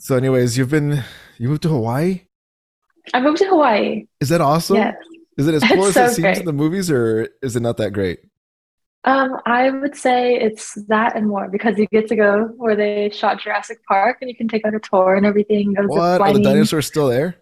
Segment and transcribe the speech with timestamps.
[0.00, 1.02] So, anyways, you've been
[1.38, 2.22] you moved to Hawaii.
[3.14, 4.06] I moved to Hawaii.
[4.20, 4.76] Is that awesome?
[4.76, 4.94] Yes.
[5.36, 6.38] Is it as It's cool as so it seems great.
[6.38, 8.20] in the movies, or is it not that great?
[9.04, 13.10] Um, I would say it's that and more because you get to go where they
[13.10, 15.72] shot Jurassic Park and you can take out a tour and everything.
[15.72, 17.36] Go What are the dinosaurs still there?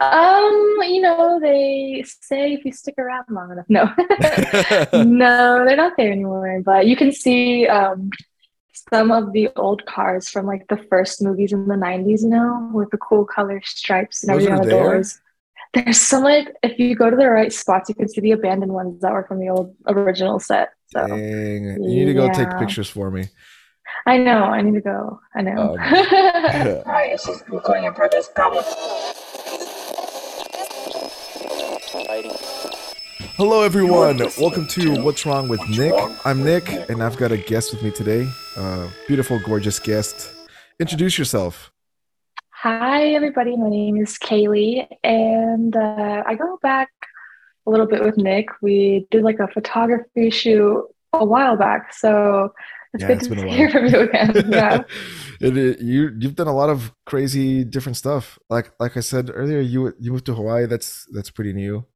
[0.00, 3.66] Um, you know, they say if you stick around long enough.
[3.68, 3.90] No.
[5.04, 6.60] No, they're not there anymore.
[6.64, 8.10] But you can see um
[8.92, 12.70] some of the old cars from like the first movies in the 90s, you know,
[12.72, 15.20] with the cool color stripes and Those everything on the doors.
[15.72, 18.72] There's some like if you go to the right spots, you can see the abandoned
[18.72, 20.70] ones that were from the old original set.
[20.88, 23.28] So Dang, you need to go take pictures for me.
[24.06, 25.20] I know, I need to go.
[25.34, 25.74] I know.
[25.74, 28.28] Um, Hi, this is recording in progress.
[28.28, 28.64] Problem.
[33.40, 34.18] Hello, everyone.
[34.38, 35.94] Welcome to What's Wrong with Nick.
[36.26, 38.28] I'm Nick, and I've got a guest with me today.
[38.54, 40.30] Uh, beautiful, gorgeous guest.
[40.78, 41.72] Introduce yourself.
[42.50, 43.56] Hi, everybody.
[43.56, 46.90] My name is Kaylee, and uh, I go back
[47.66, 48.48] a little bit with Nick.
[48.60, 50.84] We did like a photography shoot
[51.14, 52.52] a while back, so
[52.92, 53.56] it's Yeah, good it's to been a while.
[53.56, 54.32] hear from you again.
[54.50, 54.82] Yeah.
[55.40, 58.38] It, it- you you've done a lot of crazy different stuff.
[58.50, 60.66] Like like I said earlier, you you moved to Hawaii.
[60.66, 61.86] That's that's pretty new.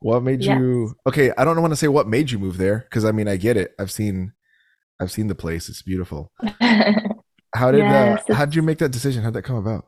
[0.00, 0.58] What made Yes.
[0.58, 0.94] you?
[1.06, 3.36] Okay, I don't want to say what made you move there because I mean I
[3.36, 3.74] get it.
[3.78, 4.32] I've seen
[5.00, 5.68] I've seen the place.
[5.68, 6.32] It's beautiful.
[7.54, 9.22] How did Yes, uh, how did you make that decision?
[9.22, 9.86] How did that come about?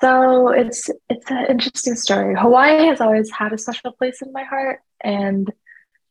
[0.00, 2.34] So it's it's an interesting story.
[2.36, 5.52] Hawaii has always had a special place in my heart, and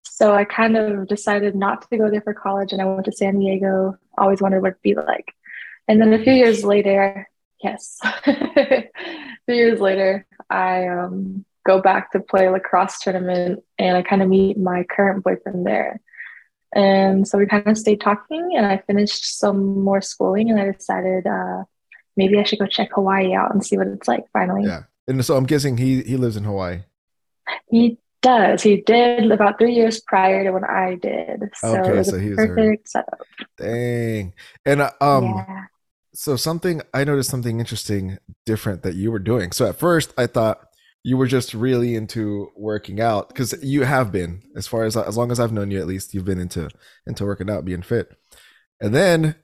[0.04, 3.12] so I kind of decided not to go there for college, and I went to
[3.12, 3.98] San Diego.
[4.18, 5.34] Always wondered what it'd be like,
[5.88, 7.28] and then a few years later,
[7.62, 8.88] yes, a
[9.48, 14.22] few years later, I um, go back to play a lacrosse tournament, and I kind
[14.22, 16.02] of meet my current boyfriend there.
[16.74, 20.72] And so we kind of stayed talking, and I finished some more schooling, and I
[20.72, 21.64] decided uh,
[22.16, 24.64] maybe I should go check Hawaii out and see what it's like finally.
[24.66, 26.84] Yeah, and so I'm guessing he he lives in Hawaii.
[27.70, 28.62] He does.
[28.64, 31.50] He did about three years prior to when I did.
[31.56, 33.20] So Okay, it was so a he was already- perfect setup.
[33.58, 34.34] Dang.
[34.66, 35.66] And uh, um, yeah.
[36.14, 39.52] so something I noticed something interesting, different that you were doing.
[39.52, 40.68] So at first I thought
[41.04, 45.18] you were just really into working out because you have been, as far as as
[45.18, 46.70] long as I've known you, at least you've been into
[47.08, 48.16] into working out, being fit.
[48.80, 49.36] And then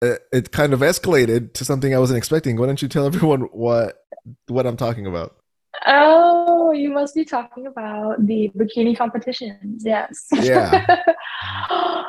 [0.00, 2.56] it, it kind of escalated to something I wasn't expecting.
[2.56, 3.98] Why don't you tell everyone what
[4.48, 5.36] what I'm talking about?
[5.86, 9.82] Oh, you must be talking about the bikini competitions.
[9.84, 10.28] Yes.
[10.32, 11.02] Yeah.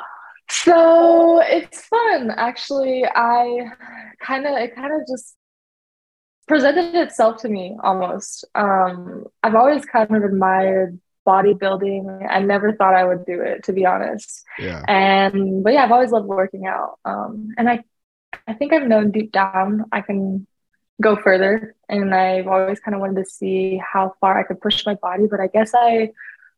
[0.49, 2.31] So it's fun.
[2.31, 3.69] Actually, I
[4.21, 5.35] kind of it kind of just
[6.47, 8.45] presented itself to me almost.
[8.55, 12.27] Um, I've always kind of admired bodybuilding.
[12.29, 14.43] I never thought I would do it, to be honest.
[14.59, 14.83] Yeah.
[14.87, 16.99] And but yeah, I've always loved working out.
[17.05, 17.83] Um, and I
[18.47, 20.47] I think I've known deep down I can
[21.01, 21.75] go further.
[21.89, 25.25] And I've always kind of wanted to see how far I could push my body,
[25.29, 26.11] but I guess I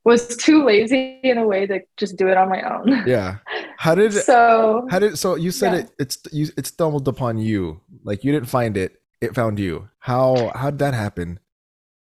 [0.04, 3.04] was too lazy in a way to just do it on my own.
[3.08, 3.38] Yeah.
[3.78, 5.80] How did So how did so you said Yeah.
[5.80, 7.82] it it's you it stumbled upon you.
[8.04, 9.90] Like you didn't find it, it found you.
[10.00, 11.40] How how did that happen?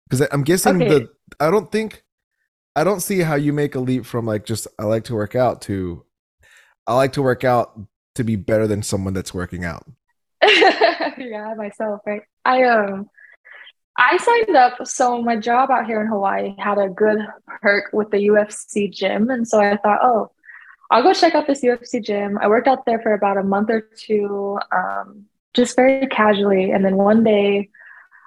[0.09, 0.87] Because I'm guessing Okay.
[0.87, 1.09] the
[1.39, 2.03] I don't think
[2.75, 5.35] I don't see how you make a leap from like just I like to work
[5.35, 6.05] out to
[6.87, 7.79] I like to work out
[8.15, 9.85] to be better than someone that's working out.
[10.43, 12.21] yeah, myself, right?
[12.45, 13.09] I um
[13.97, 17.19] I signed up so my job out here in Hawaii had a good
[17.61, 20.31] perk with the UFC gym and so I thought, oh,
[20.91, 22.37] I'll go check out this UFC gym.
[22.39, 26.71] I worked out there for about a month or two, um, just very casually.
[26.71, 27.69] And then one day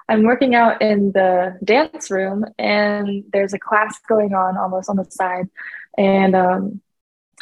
[0.09, 4.95] I'm working out in the dance room and there's a class going on almost on
[4.95, 5.49] the side.
[5.97, 6.81] And um,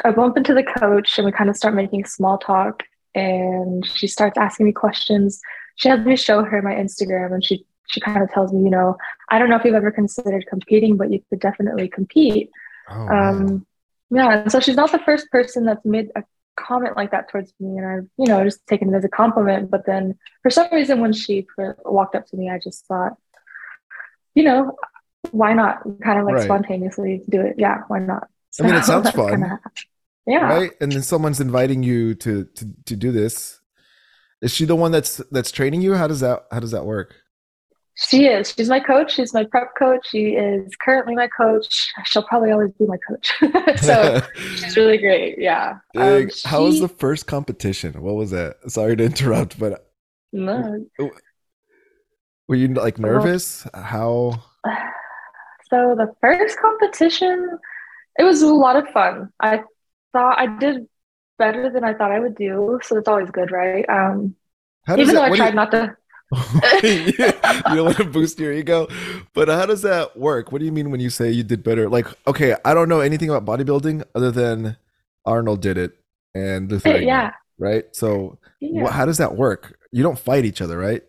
[0.04, 2.84] I bump into the coach and we kind of start making small talk.
[3.14, 5.40] And she starts asking me questions.
[5.76, 8.70] She has me show her my Instagram and she, she kind of tells me, you
[8.70, 8.98] know,
[9.30, 12.50] I don't know if you've ever considered competing, but you could definitely compete.
[12.90, 13.08] Oh.
[13.08, 13.66] Um,
[14.10, 16.24] yeah, and so she's not the first person that's made a
[16.58, 19.70] comment like that towards me, and I've, you know, just taken it as a compliment.
[19.72, 21.46] But then for some reason, when she
[21.84, 23.14] walked up to me, I just thought,
[24.34, 24.76] you know,
[25.32, 25.82] why not?
[26.04, 26.44] Kind of like Right.
[26.46, 27.56] spontaneously do it.
[27.58, 28.28] Yeah, why not?
[28.60, 29.30] I mean, it sounds fun.
[29.30, 29.60] kinda-
[30.28, 30.48] yeah.
[30.48, 30.72] Right?
[30.82, 33.60] And then someone's inviting you to to to do this.
[34.42, 35.94] Is she the one that's that's training you?
[35.96, 37.16] How does that how does that work?
[37.98, 38.54] She is.
[38.56, 39.14] She's my coach.
[39.14, 40.06] She's my prep coach.
[40.10, 41.94] She is currently my coach.
[42.04, 43.32] She'll probably always be my coach.
[43.82, 44.22] so
[44.58, 45.38] she's really great.
[45.40, 45.78] Yeah.
[45.96, 48.02] Um, how was the first competition?
[48.02, 48.58] What was that?
[48.70, 49.90] Sorry to interrupt, but
[50.34, 50.86] No.
[52.50, 53.66] were you like nervous?
[53.74, 54.44] How?
[55.72, 57.58] So the first competition,
[58.20, 59.34] it was a lot of fun.
[59.40, 59.64] I
[60.14, 60.88] thought I did
[61.40, 63.84] better than I thought I would do, so it's always good, right?
[63.90, 64.36] Um,
[64.96, 65.98] Even though I tried you- not to.
[67.70, 68.88] you don't want to boost your ego,
[69.34, 70.52] but how does that work?
[70.52, 71.90] What do you mean when you say you did better?
[71.90, 74.78] Like, okay, I don't know anything about bodybuilding other than
[75.26, 75.98] Arnold did it
[76.34, 77.32] and Luther, yeah.
[77.58, 77.86] right?
[77.96, 78.84] So, yeah.
[78.84, 79.78] wha- how does that work?
[79.92, 81.04] You don't fight each other, right?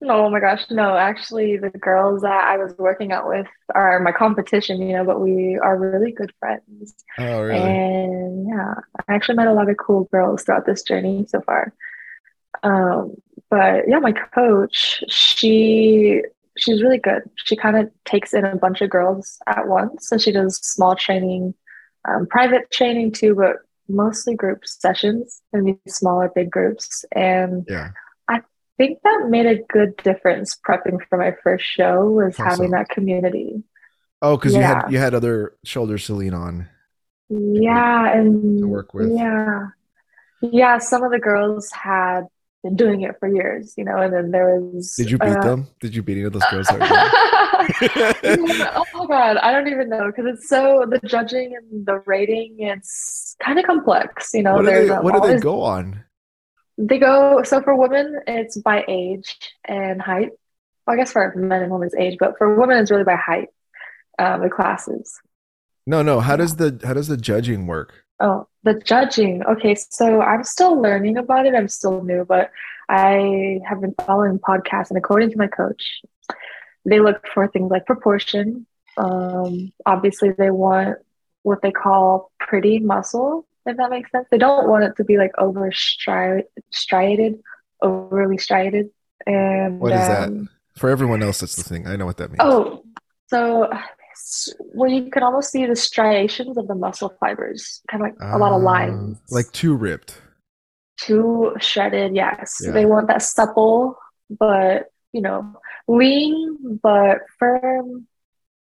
[0.00, 0.96] No, oh my gosh, no.
[0.96, 5.18] Actually, the girls that I was working out with are my competition, you know, but
[5.18, 6.94] we are really good friends.
[7.18, 7.58] Oh, really?
[7.58, 8.74] And yeah,
[9.08, 11.72] I actually met a lot of cool girls throughout this journey so far.
[12.62, 13.14] Um,
[13.54, 16.20] but yeah, my coach, she
[16.58, 17.22] she's really good.
[17.36, 20.96] She kind of takes in a bunch of girls at once, and she does small
[20.96, 21.54] training,
[22.08, 23.58] um, private training too, but
[23.88, 27.04] mostly group sessions in these smaller, big groups.
[27.12, 27.90] And yeah.
[28.28, 28.40] I
[28.76, 32.88] think that made a good difference prepping for my first show was How having that
[32.88, 33.62] community.
[34.20, 36.68] Oh, because you had you had other shoulders to lean on.
[37.28, 39.12] Yeah, and to work with.
[39.12, 39.68] yeah.
[40.40, 42.24] Yeah, some of the girls had
[42.64, 45.42] been doing it for years, you know, and then there was Did you beat uh,
[45.42, 45.68] them?
[45.80, 46.66] Did you beat any of those girls?
[46.66, 46.86] that were
[47.78, 48.58] doing it?
[48.58, 52.02] Yeah, oh my God, I don't even know because it's so the judging and the
[52.06, 54.54] rating, it's kind of complex, you know.
[54.54, 56.02] what do they um, what do they go on?
[56.78, 60.30] They go so for women, it's by age and height.
[60.86, 63.48] Well, I guess for men and women's age, but for women, it's really by height.
[64.18, 65.20] Um, the classes.
[65.86, 66.20] No, no.
[66.20, 68.04] How does the how does the judging work?
[68.20, 69.44] Oh, the judging.
[69.44, 71.54] Okay, so I'm still learning about it.
[71.54, 72.50] I'm still new, but
[72.88, 76.02] I have been following podcasts, and according to my coach,
[76.84, 78.66] they look for things like proportion.
[78.96, 80.98] Um, obviously, they want
[81.42, 84.26] what they call pretty muscle, if that makes sense.
[84.30, 87.40] They don't want it to be like over stri- striated,
[87.82, 88.90] overly striated.
[89.26, 90.28] And What is that?
[90.28, 91.86] um, For everyone else that's the thing.
[91.86, 92.40] I know what that means.
[92.40, 92.84] Oh,
[93.28, 93.70] so
[94.74, 98.38] well, you can almost see the striations of the muscle fibers, kind of like a
[98.38, 99.18] lot of Ah, lines.
[99.30, 100.20] like too ripped.
[101.00, 102.60] too shredded, yes.
[102.64, 102.70] Yeah.
[102.72, 103.98] They want that supple,
[104.30, 105.56] but you know,
[105.88, 108.06] lean but firm,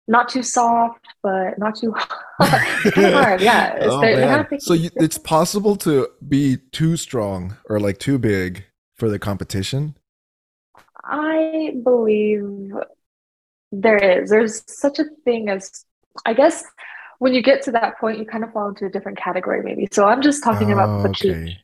[0.07, 1.93] not too soft, but not too
[2.39, 2.63] hard.
[2.85, 3.77] It's kind of hard, yeah.
[3.81, 4.59] Oh, man.
[4.59, 8.65] So you, it's possible to be too strong or like too big
[8.95, 9.95] for the competition.
[11.03, 12.73] I believe
[13.81, 14.29] there is.
[14.29, 15.85] There's such a thing as,
[16.25, 16.63] I guess,
[17.19, 19.87] when you get to that point, you kind of fall into a different category, maybe.
[19.91, 21.43] So I'm just talking about Oh, bikini.
[21.43, 21.57] okay.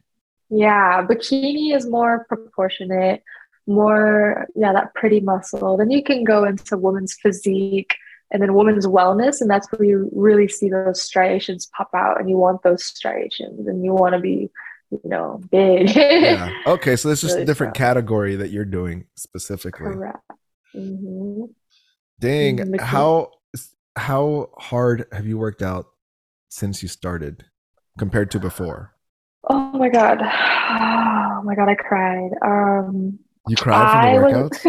[0.49, 3.23] Yeah, bikini is more proportionate,
[3.67, 5.77] more, yeah, that pretty muscle.
[5.77, 7.95] Then you can go into women's physique
[8.31, 12.29] and then women's wellness, and that's where you really see those striations pop out, and
[12.29, 14.49] you want those striations, and you want to be,
[14.89, 15.93] you know, big.
[15.93, 16.49] Yeah.
[16.65, 16.95] Okay.
[16.95, 19.85] So this is just a different category that you're doing specifically.
[19.93, 20.19] Correct.
[20.73, 21.43] hmm
[22.21, 22.57] Dang.
[22.57, 22.79] Mhm.
[22.79, 23.31] How
[23.97, 25.87] how hard have you worked out
[26.49, 27.43] since you started
[27.97, 28.93] compared to before?
[29.49, 30.19] Oh my God.
[30.71, 32.29] Oh my God, I cried.
[32.45, 34.65] Um, You cry from the I workouts?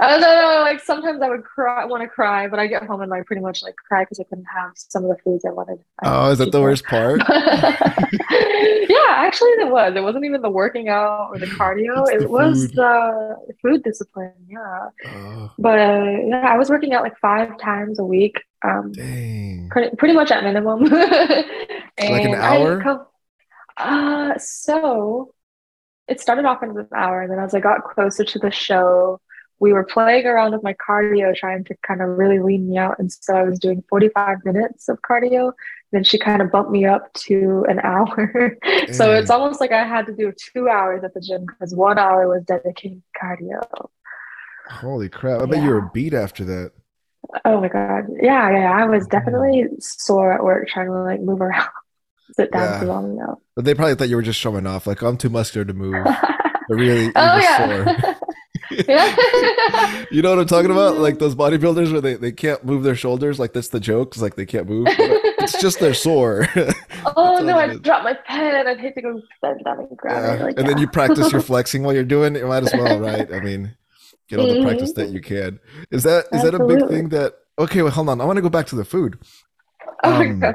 [0.00, 3.02] I don't know, like sometimes I would cry, want to cry, but I get home
[3.02, 5.50] and like pretty much like cry because I couldn't have some of the foods I
[5.52, 5.78] wanted.
[6.02, 7.20] Oh, is that the worst part?
[7.28, 9.94] yeah, actually, it was.
[9.94, 12.02] It wasn't even the working out or the cardio.
[12.08, 12.74] It's the it was food.
[12.74, 14.32] the food discipline.
[14.48, 18.40] Yeah, Oh, but uh, yeah, I was working out like five times a week.
[18.64, 19.68] Um, dang.
[19.70, 20.82] pretty, pretty much at minimum.
[20.92, 20.92] and
[22.10, 22.82] Like an hour?
[22.82, 23.06] co-
[23.76, 25.32] uh, so
[26.10, 29.20] it started off as an hour, and then as I got closer to the show,
[29.60, 32.98] we were playing around with my cardio, trying to kind of really lean me out.
[32.98, 35.52] And so I was doing 45 minutes of cardio.
[35.92, 38.56] Then she kind of bumped me up to an hour.
[38.92, 39.22] so Dang.
[39.22, 42.26] it's almost like I had to do two hours at the gym because one hour
[42.26, 43.88] was dedicated to cardio.
[44.68, 45.42] Holy crap.
[45.42, 46.72] I bet you were beat after that.
[47.44, 48.04] Oh my God.
[48.20, 48.72] Yeah, yeah.
[48.72, 51.68] I was definitely sore at work trying to like move around,
[52.34, 52.80] sit down Yeah.
[52.80, 53.38] too long enough.
[53.56, 56.04] But they probably thought you were just showing off, like, I'm too muscular to move.
[56.04, 57.84] But really, oh yeah.
[57.84, 58.16] sore.
[58.88, 59.16] yeah.
[60.10, 60.98] You know what I'm talking about?
[60.98, 63.38] Like those bodybuilders where they, they can't move their shoulders.
[63.38, 64.14] Like that's the joke.
[64.14, 64.86] It's like they can't move.
[64.90, 66.48] It's just they're sore.
[67.16, 68.66] oh no, I dropped my pen.
[68.66, 70.34] I'd hate to go bend down and grab Yeah.
[70.34, 70.42] it.
[70.42, 72.40] Like, and then you practice your flexing while you're doing it.
[72.40, 73.32] You might as well, right?
[73.32, 73.76] I mean,
[74.28, 75.60] get all the practice that you can.
[75.92, 78.20] Is that is that a big thing that okay, well hold on.
[78.20, 79.18] I want to go back to the food.
[80.02, 80.54] Oh my um, God.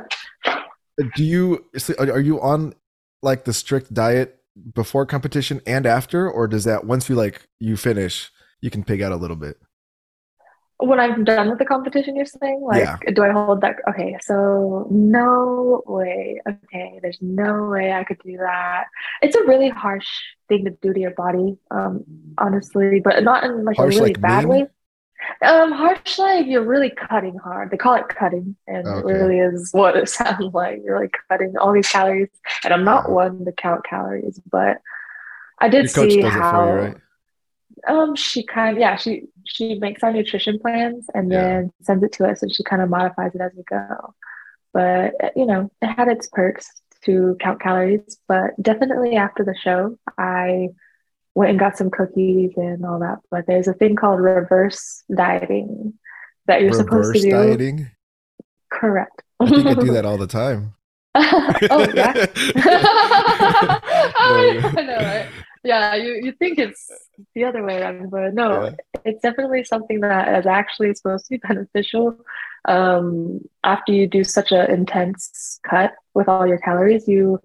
[1.16, 1.66] Do you
[2.00, 2.74] are are you on
[3.22, 4.40] like the strict diet
[4.74, 9.02] before competition and after, or does that once you like you finish, you can pig
[9.02, 9.58] out a little bit?
[10.78, 12.62] When I'm done with the competition, you're saying?
[12.62, 12.98] Like, Yeah.
[13.14, 13.78] do I hold that?
[13.90, 16.42] Okay, so no way.
[16.48, 18.86] Okay, there's no way I could do that.
[19.22, 20.08] It's a really harsh
[20.50, 22.04] thing to do to your body, um,
[22.38, 24.50] honestly, but not in like Harsh a really like bad mean?
[24.50, 24.68] way.
[25.42, 27.72] Um, harsh like you're really cutting hard.
[27.72, 29.00] They call it cutting, and Okay.
[29.00, 30.82] it really is what it sounds like.
[30.84, 32.30] You're like cutting all these calories,
[32.64, 34.82] and I'm not one to count calories, but
[35.60, 36.98] I did see how you, right?
[37.88, 41.36] um she kind of yeah she she makes our nutrition plans and Yeah.
[41.36, 44.14] then sends it to us and she kind of modifies it as we go.
[44.74, 46.70] But uh, you know, it had its perks
[47.06, 50.70] to count calories, but definitely after the show, I
[51.36, 53.20] went and got some cookies and all that.
[53.30, 55.94] But there's a thing called reverse dieting
[56.48, 57.30] that you're supposed to do.
[57.32, 57.90] dieting.
[58.72, 59.22] Correct.
[59.40, 60.74] I think I do that all the time.
[61.16, 62.26] oh yeah.
[64.18, 64.82] I No.
[64.82, 65.28] know, right?
[65.64, 66.88] Yeah, you, you think it's
[67.34, 68.76] the other way around, but no, Yeah.
[69.04, 72.18] it's definitely something that is actually supposed to be beneficial.
[72.68, 77.40] Um, after you do such an intense cut with all your calories, you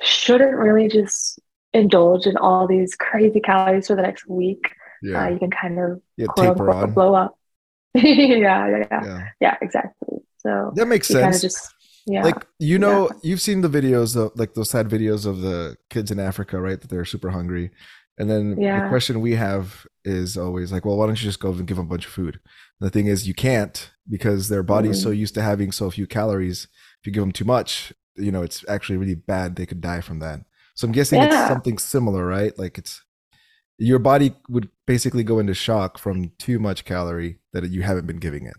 [0.00, 1.40] shouldn't really just
[1.72, 4.72] indulge in all these crazy calories for the next week.
[5.02, 5.24] Yeah.
[5.24, 7.38] Uh, you can kind of yeah, quote taper unquote blow up.
[7.94, 9.28] yeah, yeah, yeah, Yeah.
[9.40, 10.18] yeah, exactly.
[10.38, 11.54] So That makes you kind of sense.
[11.54, 11.74] just
[12.06, 12.24] yeah.
[12.24, 16.10] Like you know, you've seen the videos of like those sad videos of the kids
[16.10, 16.80] in Africa, right?
[16.80, 17.70] That they're super hungry.
[18.18, 21.52] And then the question we have is always like, well, why don't you just go
[21.52, 22.40] and give them a bunch of food?
[22.80, 26.06] And the thing is, you can't because their body's so used to having so few
[26.06, 26.66] calories.
[27.00, 29.54] If you give them too much, you know, it's actually really bad.
[29.54, 30.40] They could die from that.
[30.78, 32.56] So I'm guessing it's something similar, right?
[32.56, 33.02] Like it's
[33.78, 38.18] your body would basically go into shock from too much calorie that you haven't been
[38.18, 38.54] giving it.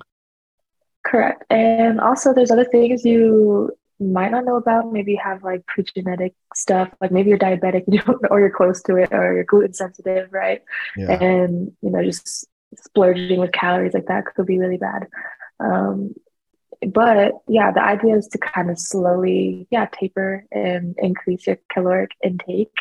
[1.06, 1.46] Correct.
[1.50, 3.72] And also, there's other things you
[4.02, 4.92] might not know about.
[4.92, 8.98] Maybe you have like pre-genetic stuff, like maybe you're diabetic you or you're close to
[8.98, 10.62] it, or you're gluten sensitive, right?
[10.98, 11.24] Yeah.
[11.24, 12.46] And you know, just
[12.76, 15.08] splurging with calories like that could be really bad.
[15.62, 16.16] Um,
[16.88, 22.12] but yeah, the idea is to kind of slowly, yeah, taper and increase your caloric
[22.24, 22.72] intake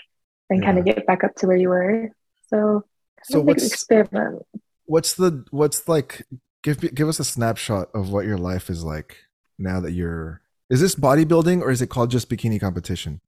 [0.51, 2.11] and kind of get back up to where you were.
[2.49, 2.85] So,
[3.25, 4.43] So what's experiment?
[4.87, 6.27] what's the what's like
[6.63, 9.17] give give us a snapshot of what your life is like
[9.59, 10.41] now that you're
[10.71, 13.21] is this bodybuilding or is it called just bikini competition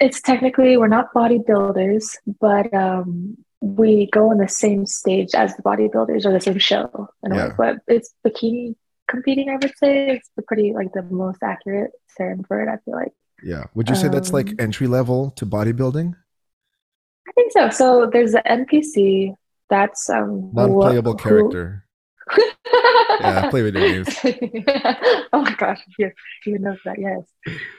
[0.00, 5.62] It's technically we're not bodybuilders, but um, we go on the same stage as the
[5.62, 7.48] bodybuilders or the same show in Yeah.
[7.48, 7.54] way.
[7.56, 8.74] But it's bikini
[9.10, 10.10] competing, I would say.
[10.16, 12.68] It's the pretty like the most accurate term for it.
[12.74, 13.12] I feel like.
[13.42, 16.08] yeah would you say that's like Um, entry level to bodybuilding
[17.28, 17.62] I think so.
[17.80, 19.34] So there's the NPC.
[19.74, 21.66] That's um non-playable wh- who- character
[23.20, 24.08] yeah play video games
[25.32, 26.12] oh my gosh, yes,
[26.44, 26.98] he knows that.
[26.98, 27.22] Yes,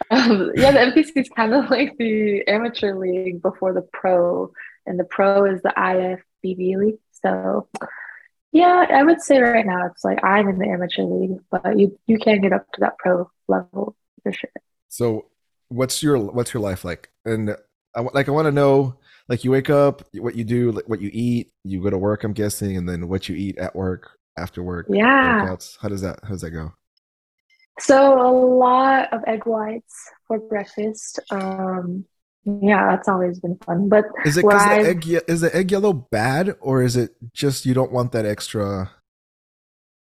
[0.09, 0.71] um, yeah.
[0.71, 4.51] The NPC is kind of like the amateur league before the pro,
[4.85, 6.99] and the pro is the IFBB league.
[7.23, 7.67] So,
[8.51, 11.97] yeah, I would say right now it's like I'm in the amateur league, but you
[12.07, 14.49] you can get up to that pro level for sure.
[14.89, 15.25] so
[15.69, 17.55] what's your what's your life like and
[17.95, 18.93] i like i want to know
[19.29, 22.25] like you wake up what you do like what you eat you go to work
[22.25, 25.41] i'm guessing and then what you eat at work after work Yeah.
[25.41, 26.73] workouts how does that how does that go
[27.79, 29.95] So a lot of egg whites
[30.27, 31.19] for breakfast.
[31.31, 32.05] Um,
[32.43, 33.89] yeah, that's always been fun.
[33.89, 37.65] But Is it because the egg is the egg yellow bad, or is it just
[37.65, 38.91] you don't want that extra?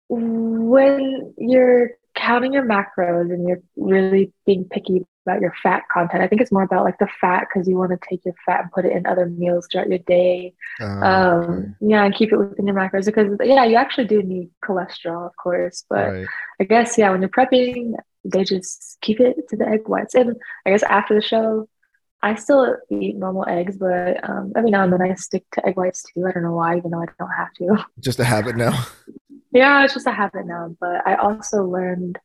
[0.09, 6.27] when you're counting your macros and you're really being picky about your fat content, I
[6.27, 8.71] think it's more about like the fat because you want to take your fat and
[8.71, 10.53] put it in other meals throughout your day.
[10.81, 11.67] Uh, Um, okay.
[11.81, 15.35] yeah, and keep it within your macros because yeah, you actually do need cholesterol, of
[15.37, 16.27] course, but right.
[16.59, 17.93] I guess yeah, when you're prepping,
[18.25, 20.15] they just keep it to the egg whites.
[20.15, 21.69] And I guess after the show,
[22.21, 25.77] I still eat normal eggs, but um, every now and then I stick to egg
[25.77, 26.25] whites too.
[26.27, 27.85] I don't know why, even though I don't have to.
[27.99, 28.85] Just a habit now.
[29.51, 30.75] Yeah, it's just a habit now.
[30.79, 32.19] But I also learned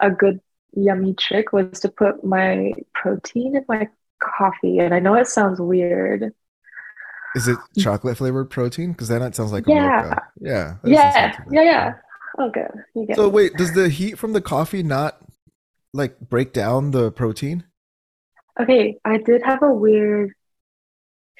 [0.00, 0.40] a good
[0.74, 3.88] yummy trick was to put my protein in my
[4.22, 4.78] coffee.
[4.80, 6.32] And I know it sounds weird.
[7.36, 8.92] Is it chocolate flavored protein?
[8.92, 10.02] Because then it sounds like Yeah.
[10.02, 10.22] mocha.
[10.40, 10.76] Yeah.
[10.84, 11.46] Yeah, bad.
[11.52, 11.94] yeah, yeah.
[12.38, 12.70] Oh, good.
[12.94, 13.32] You get So it.
[13.32, 15.20] wait, does the heat from the coffee not
[15.92, 17.64] like break down the protein?
[18.60, 20.32] Okay, I did have a weird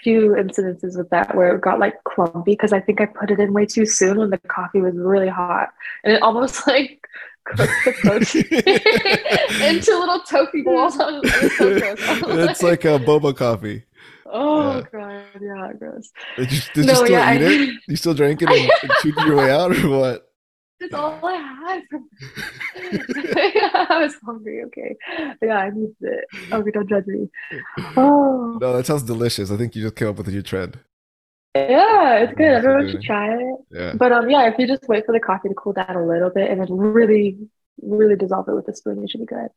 [0.03, 3.41] few incidences with that where it got like clumpy because I think I put it
[3.41, 5.71] in way too soon when the coffee was really hot
[6.05, 7.05] and it almost like
[7.45, 8.45] cooked the protein
[9.69, 10.95] into little tofu balls.
[11.01, 11.99] It was so gross.
[12.51, 13.83] It's like a boba coffee.
[14.27, 14.83] oh yeah.
[14.93, 16.11] god, yeah, gross.
[16.37, 17.71] Did you, did No, you still yeah, eat I- it?
[17.89, 20.28] You still drank it and, and chewed your way out, or what?
[20.81, 21.83] That's all I had.
[21.91, 22.09] From...
[23.91, 24.63] I was hungry.
[24.67, 24.97] Okay,
[25.43, 26.25] yeah, I needed it.
[26.53, 27.29] Okay, don't judge me.
[27.97, 29.51] Oh, No, that sounds delicious.
[29.51, 30.79] I think you just came up with a new trend.
[31.55, 32.47] yeah, it's good.
[32.47, 33.57] Everyone should try it.
[33.71, 33.93] Yeah.
[33.97, 36.31] But um, yeah, if you just wait for the coffee to cool down a little
[36.31, 37.37] bit and then really,
[37.83, 39.49] really dissolve it with a spoon, you should be good.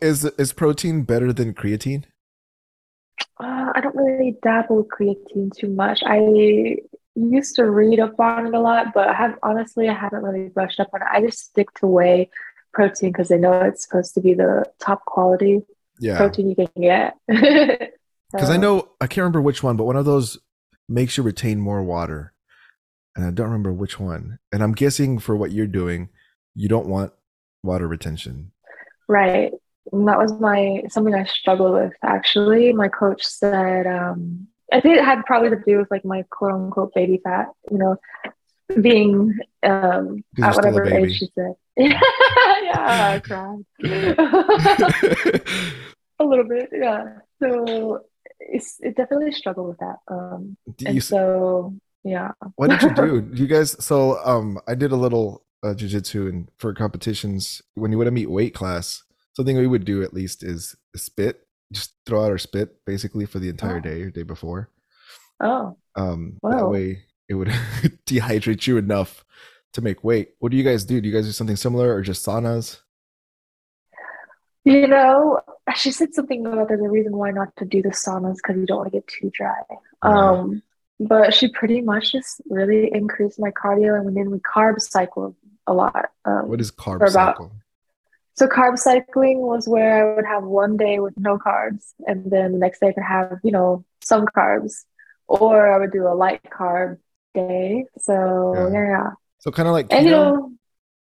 [0.00, 2.04] Is is protein better than creatine?
[3.40, 6.02] Uh, I don't really dabble with creatine too much.
[6.04, 6.76] I
[7.18, 10.48] used to read up on it a lot, but I have honestly, I haven't really
[10.48, 11.08] brushed up on it.
[11.10, 12.30] I just stick to whey
[12.72, 15.62] protein because I know it's supposed to be the top quality
[15.98, 16.16] Yeah.
[16.16, 17.16] protein you can get.
[18.30, 20.38] Because I know I can't remember which one, but one of those
[20.86, 22.34] makes you retain more water,
[23.16, 24.38] and I don't remember which one.
[24.52, 26.10] And I'm guessing for what you're doing,
[26.54, 27.12] you don't want
[27.62, 28.52] water retention.
[29.08, 29.52] Right.
[29.92, 32.70] And that was my something I struggled with actually.
[32.74, 36.52] My coach said, um, I think it had probably to do with like my quote
[36.52, 37.96] unquote baby fat, you know,
[38.80, 41.54] being um at whatever age she said.
[41.76, 42.00] yeah,
[43.14, 43.64] I cried.
[46.20, 47.18] A little bit, yeah.
[47.40, 48.00] So
[48.40, 49.96] it's it definitely struggled with that.
[50.08, 52.30] Um and you- so yeah.
[52.56, 53.30] what did you do?
[53.34, 57.98] You guys, so um, I did a little uh, jujitsu and for competitions when you
[57.98, 59.02] would meet weight class,
[59.34, 63.38] something we would do at least is spit, just throw out our spit basically for
[63.38, 63.80] the entire Oh.
[63.80, 64.70] day or day before.
[65.40, 67.48] Oh, Um, that way it would
[68.06, 69.24] dehydrate you enough
[69.74, 70.30] to make weight.
[70.38, 71.00] What do you guys do?
[71.00, 72.80] Do you guys do something similar or just saunas?
[74.64, 75.40] you know,
[75.76, 78.66] she said something about there's a reason why not to do the saunas because you
[78.66, 79.54] don't want to get too dry.
[80.02, 80.62] Um,
[81.00, 85.72] but she pretty much just really increased my cardio and then we carb cycled a
[85.72, 86.10] lot.
[86.24, 87.52] Um, What is carb cycle?
[88.38, 92.52] So carb cycling was where I would have one day with no carbs and then
[92.52, 94.84] the next day I could have, you know, some carbs.
[95.28, 96.98] Or I would do a light carb
[97.34, 97.84] day.
[97.98, 98.70] So Yeah.
[98.72, 99.10] yeah, yeah.
[99.38, 100.12] So kind of like And you keto?
[100.12, 100.52] know,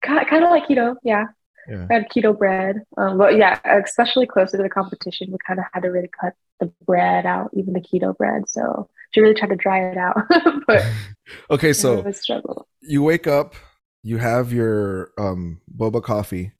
[0.02, 1.26] kind of like keto, yeah.
[1.66, 1.88] yeah.
[1.90, 2.82] I had keto bread.
[2.96, 6.34] Um, but yeah, especially closer to the competition, we kind of had to really cut
[6.60, 8.48] the bread out, even the keto bread.
[8.48, 10.16] So she really tried to dry it out.
[10.66, 10.94] but
[11.50, 12.68] okay, so was a struggle.
[12.82, 13.54] you wake up,
[14.02, 16.52] you have your um boba coffee,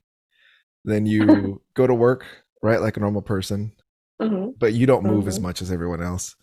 [0.85, 2.27] then you go to work,
[2.63, 3.73] right, like a normal person,
[4.21, 5.43] hmm but you don't move as Mhm.
[5.43, 6.37] much as everyone else.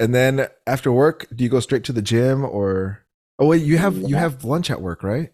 [0.00, 3.06] And then after work, do you go straight to the gym or
[3.38, 5.32] oh wait, you have you have lunch at work, right?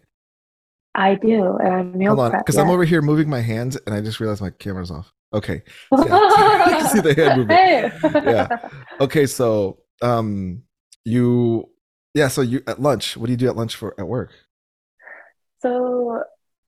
[0.95, 1.57] I do.
[1.57, 4.19] And i'm meal Hold on, because I'm over here moving my hands and I just
[4.19, 5.13] realized my camera's off.
[5.33, 5.63] Okay.
[6.79, 7.61] See the hand movement.
[7.61, 7.89] Hey.
[8.21, 8.49] Yeah.
[8.99, 10.63] Okay, so um
[11.05, 11.69] you
[12.13, 14.31] yeah, so you at lunch, what do you do at lunch for at work?
[15.61, 16.23] So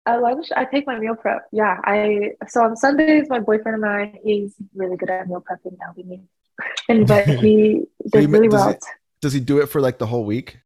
[0.06, 1.44] at lunch, I take my meal prep.
[1.52, 5.72] Yeah, I so on Sundays, my boyfriend and I, he's really good at meal prepping
[5.72, 6.22] and helping me.
[6.90, 8.72] And but he So does really does well.
[8.74, 8.80] he-
[9.22, 10.60] Does he do it for like the whole week?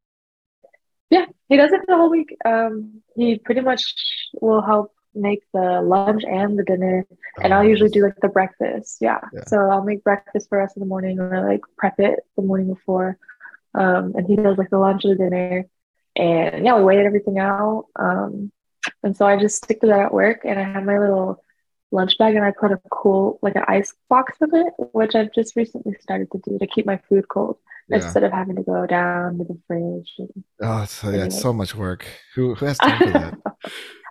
[1.10, 2.36] Yeah, he does it the whole week.
[2.44, 3.94] Um, he pretty much
[4.40, 7.04] will help make the lunch and the dinner,
[7.42, 8.98] and I'll Oh, usually do like the breakfast.
[9.00, 9.18] Yeah.
[9.32, 9.44] Yeah.
[9.46, 12.68] So I'll make breakfast for us in the morning or like prep it the morning
[12.72, 13.18] before.
[13.74, 15.64] Um, and he does like the lunch or the dinner.
[16.14, 17.86] And yeah, we weighed everything out.
[17.96, 18.52] Um,
[19.02, 21.42] and so I just stick to that at work and I have my little
[21.92, 25.32] lunch bag and I put a cool like an ice box with it, which I've
[25.32, 27.56] just recently started to do to keep my food cold
[27.88, 27.96] yeah.
[27.96, 30.12] instead of having to go down to the fridge.
[30.18, 32.06] And, Oh, so, yeah, it's so much work.
[32.34, 33.38] Who who has time for that?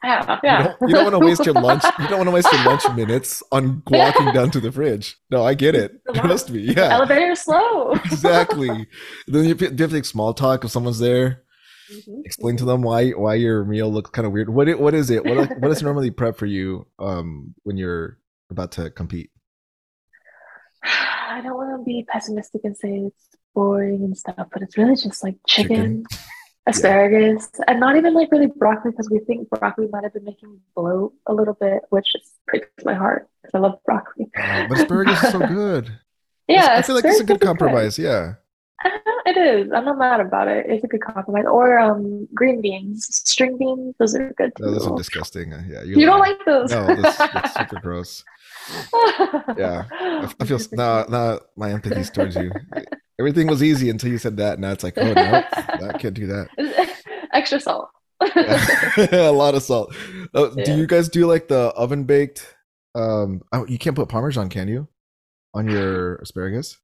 [0.03, 1.83] yeah, You don't, you don't want to waste your lunch.
[1.99, 5.17] You don't want to waste your lunch minutes on walking down to the fridge.
[5.29, 5.93] No, I get it.
[6.07, 6.25] It's a lot.
[6.25, 6.59] Trust me.
[6.61, 7.91] Yeah, elevator slow.
[7.93, 8.87] exactly.
[9.27, 11.43] Then you you have to make small talk if someone's there.
[11.91, 12.21] Mhm.
[12.25, 14.49] Explain to them why why your meal looks kind of weird.
[14.49, 15.25] What what is it?
[15.25, 18.17] What what is normally prep for you um when you're
[18.49, 19.31] about to compete?
[20.83, 24.95] I don't want to be pessimistic and say it's boring and stuff, but it's really
[24.95, 25.75] just like Chicken?
[25.75, 26.05] chicken,
[26.67, 30.59] asparagus, and not even like really broccoli because we think broccoli might have been making
[30.75, 34.27] bloat a little bit, which just breaks my heart because I love broccoli.
[34.37, 35.97] Oh, but asparagus is so good.
[36.47, 37.99] Yeah, I feel like it's a good is compromise.
[37.99, 38.33] Yeah.
[38.83, 38.89] Uh,
[39.29, 39.71] It is.
[39.71, 40.65] I'm not mad about it.
[40.67, 41.45] It's a good compromise.
[41.45, 44.63] Or um, green beans, string beans, those are good too.
[44.65, 45.53] No, those are disgusting.
[45.53, 46.71] Uh, Yeah, You don't like those?
[46.71, 48.23] No, that's, that's super gross.
[49.57, 49.85] Yeah.
[49.91, 52.51] I, I feel now now my empathy's towards you.
[53.19, 54.59] Everything was easy until you said that.
[54.59, 55.43] Now it's like, oh no,
[55.91, 56.89] I can't do that.
[57.33, 57.89] Extra salt.
[58.21, 59.95] a lot of salt.
[60.33, 62.55] Oh, Do you guys do like the oven baked?
[62.95, 64.87] Um, oh, you can't put parmesan, can you,
[65.53, 66.77] on your asparagus?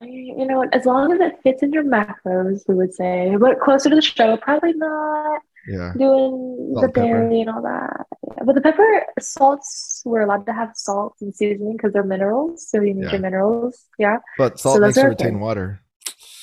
[0.00, 3.36] You know, as long as it fits in your macros, we would say.
[3.38, 5.92] But closer to the show, probably not Yeah.
[5.98, 8.06] doing Salt the dairy and all that.
[8.36, 12.66] Yeah, But the pepper salts, we're allowed to have salt and seasoning because they're minerals.
[12.68, 13.10] So you need Yeah.
[13.12, 13.84] your minerals.
[13.98, 14.18] Yeah.
[14.38, 15.42] But salt those makes you are retain okay.
[15.46, 15.80] water.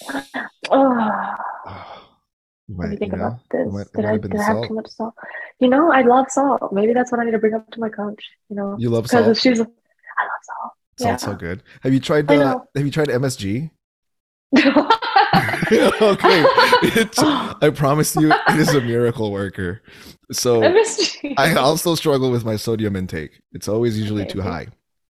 [0.69, 1.35] Oh,
[2.67, 3.71] you let me think you know, about this.
[3.73, 5.13] might, Did I, did I have too much salt?
[5.59, 6.71] You know, I love salt.
[6.71, 8.23] Maybe that's what I need to bring up to my coach.
[8.49, 9.37] You know, You love because salt.
[9.37, 10.71] she's, I love salt.
[10.97, 11.33] So yeah.
[11.33, 11.63] good.
[11.81, 12.37] Have you tried the?
[12.37, 12.65] know.
[12.75, 13.71] Have you tried MSG?
[15.71, 16.43] okay,
[16.83, 19.81] it's, I promise you, it is a miracle worker.
[20.31, 21.33] So MSG.
[21.37, 23.41] I also struggle with my sodium intake.
[23.53, 24.67] It's always usually too high.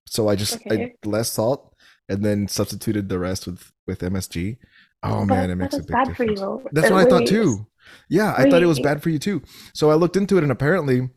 [0.07, 0.93] So I just Okay.
[1.03, 1.75] I less salt
[2.09, 4.59] and then substituted the rest with with MSG.
[5.03, 6.41] Oh But man, it makes a big bad for difference.
[6.41, 6.69] you.
[6.73, 7.67] That's Uh, what I thought too.
[8.09, 9.43] Yeah, I thought it was bad for you too.
[9.75, 11.11] So I looked into it and apparently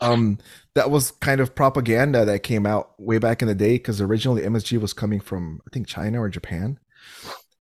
[0.00, 0.38] um,
[0.74, 4.42] that was kind of propaganda that came out way back in the day because originally
[4.42, 6.78] MSG was coming from I think China or Japan,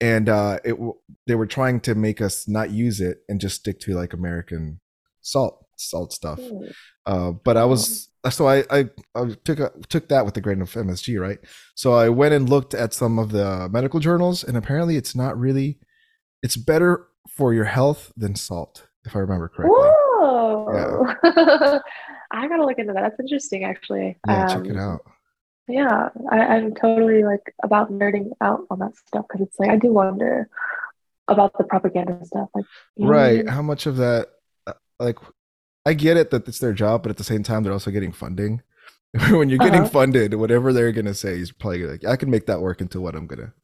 [0.01, 0.77] and uh, it
[1.27, 4.81] they were trying to make us not use it and just stick to like American
[5.23, 6.41] salt salt stuff.
[6.41, 6.65] Hmm.
[7.05, 10.61] Uh, but I was so I, I I took a, took that with the grain
[10.61, 11.39] of MSG, right?
[11.75, 15.39] So I went and looked at some of the medical journals, and apparently it's not
[15.39, 15.79] really.
[16.43, 19.75] It's better for your health than salt, if I remember correctly.
[19.75, 19.97] Whoa.
[22.31, 23.03] I gotta look into that.
[23.03, 24.19] That's interesting, actually.
[24.25, 25.07] Yeah, check it Um, out.
[25.69, 29.77] Yeah, I, I'm totally like about nerding out on that stuff because it's like I
[29.79, 30.49] do wonder
[31.29, 32.51] about the propaganda stuff.
[32.55, 33.49] Like, you know Right?
[33.49, 34.29] How much of that?
[34.67, 35.19] uh, Like,
[35.87, 38.13] I get it that it's their job, but at the same time, they're also getting
[38.13, 38.63] funding.
[39.31, 39.87] when you're getting Uh-huh.
[39.87, 43.15] funded, whatever they're gonna say is probably like, I can make that work into what
[43.17, 43.55] I'm gonna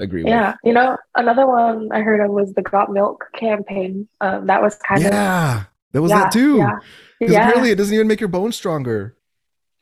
[0.00, 0.44] agree with.
[0.44, 4.08] Yeah, you know, another one I heard of was the Got Milk campaign.
[4.20, 5.02] Um, that was with.
[5.02, 6.72] kind of Yeah, there was yeah, that too.
[6.72, 6.80] yeah,
[7.20, 7.42] Because yeah.
[7.42, 9.16] apparently, it doesn't even make your bones stronger.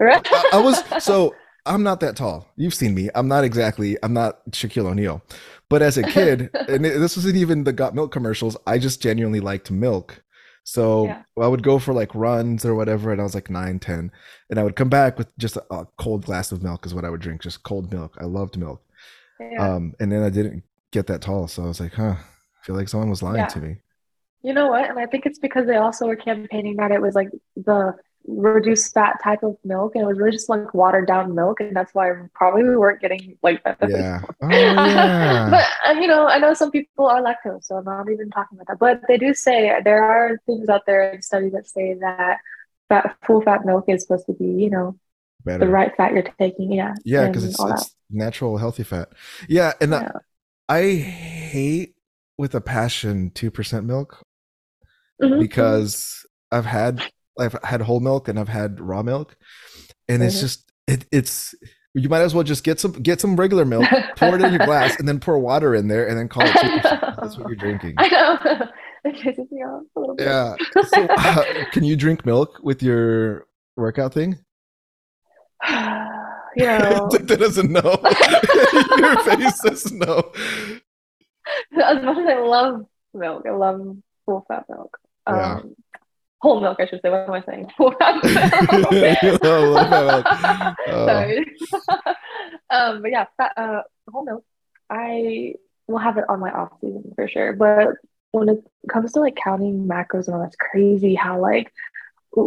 [0.01, 1.35] I, I was so
[1.67, 2.49] I'm not that tall.
[2.57, 3.11] You've seen me.
[3.15, 3.97] I'm not exactly.
[4.03, 5.23] I'm not Shaquille O'Neal.
[5.69, 8.57] But as a kid, and this wasn't even the got milk commercials.
[8.67, 10.23] I just genuinely liked milk.
[10.65, 11.23] So Yeah.
[11.41, 14.11] I would go for like runs or whatever, and I was like nine, ten,
[14.51, 17.05] and I would come back with just a, a cold glass of milk is what
[17.05, 18.17] I would drink, just cold milk.
[18.21, 18.83] I loved milk.
[19.41, 19.75] Yeah.
[19.75, 22.77] Um, and then I didn't get that tall, so I was like, huh, I feel
[22.77, 23.47] like someone was lying Yeah.
[23.47, 23.77] to me.
[24.43, 24.89] You know what?
[24.89, 27.95] And I think it's because they also were campaigning that it was like the
[28.27, 31.75] reduced fat type of milk, and it was really just like watered down milk, and
[31.75, 33.93] that's why probably we weren't getting like benefits.
[33.93, 34.21] Yeah.
[34.43, 35.49] Oh yeah.
[35.51, 38.59] But uh, you know, I know some people are lactose, so I'm not even talking
[38.59, 38.79] about that.
[38.79, 42.39] But they do say there are things out there in studies that say that
[42.89, 44.97] fat, full fat milk is supposed to be, you know,
[45.45, 45.67] Better.
[45.67, 46.73] the right fat you're taking.
[46.73, 49.09] Yeah, Yeah, because it's it's natural, healthy fat.
[49.49, 50.13] Yeah, and Yeah.
[50.69, 51.95] I hate
[52.37, 54.23] with a passion two percent milk
[55.23, 55.41] Mhm.
[55.41, 57.03] because I've had
[57.39, 59.37] I've had whole milk and I've had raw milk,
[60.09, 60.41] and it's Mhm.
[60.41, 61.55] just it it's
[61.95, 64.65] you might as well just get some get some regular milk, pour it in your
[64.67, 66.53] glass, and then pour water in there, and then call it.
[66.83, 67.95] That's what you're drinking.
[67.99, 68.67] I know.
[69.05, 70.27] It pisses me off a little bit.
[70.27, 70.55] Yeah.
[70.89, 74.39] So, uh, can you drink milk with your workout thing?
[75.69, 77.99] you know, that doesn't know.
[78.99, 80.33] your face says no.
[81.83, 84.99] as much as I love milk, I love full fat milk.
[85.29, 85.61] Um, Yeah.
[86.41, 87.11] Whole milk, I should say.
[87.11, 87.67] What am I saying?
[90.89, 91.07] Oh.
[91.07, 91.45] Sorry.
[92.71, 94.45] um, but yeah, fat, uh, whole milk.
[94.89, 95.55] I
[95.89, 97.53] will have it on my off season for sure.
[97.55, 97.89] But
[98.33, 101.73] when it comes to like counting macros and all, that's crazy how like,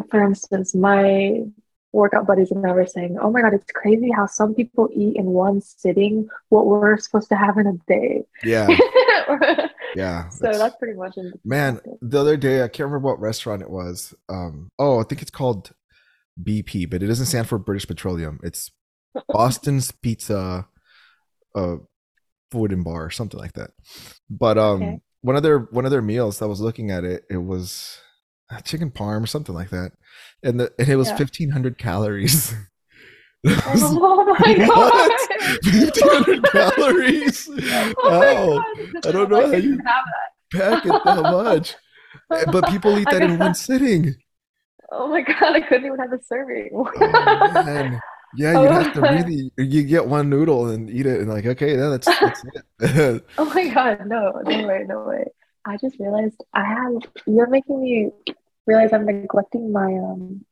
[0.10, 1.44] for instance, my
[1.92, 5.18] workout buddies and I were saying, oh my God, it's crazy how some people eat
[5.18, 8.24] in one sitting what we're supposed to have in a day.
[8.44, 8.68] Yeah,
[9.96, 10.30] yeah.
[10.30, 11.80] so that's- that's pretty much in man.
[12.02, 14.14] The other day, I can't remember what restaurant it was.
[14.30, 15.72] Um, oh, I think it's called
[16.42, 18.40] BP, but it doesn't stand for British Petroleum.
[18.44, 18.72] It's
[19.30, 20.68] Boston's Pizza,
[21.56, 21.76] uh,
[22.52, 23.72] Food and Bar, or something like that.
[24.30, 25.00] But um, Okay.
[25.22, 27.24] one of their one of their meals, I was looking at it.
[27.30, 27.98] It was
[28.52, 29.92] uh, chicken parm or something like that,
[30.44, 31.18] and the and it was Yeah.
[31.18, 32.54] fifteen hundred calories.
[33.48, 35.12] Oh my God.
[35.64, 37.50] 1500 calories.
[38.04, 39.78] Oh my I don't know how you
[40.54, 41.76] pack it that much.
[42.30, 44.16] But people eat that in one sitting.
[44.92, 46.70] Oh my God, I couldn't even have a serving.
[46.76, 48.00] Oh.
[48.38, 51.30] Yeah, Oh you'd have to my- really you get one noodle and eat it and
[51.30, 52.44] like, okay, yeah, that's that's
[52.80, 53.26] it.
[53.38, 55.26] Oh my God, no, no way, no way.
[55.66, 56.94] I just realized I have,
[57.28, 58.10] you're making me
[58.68, 60.46] realize I'm neglecting my um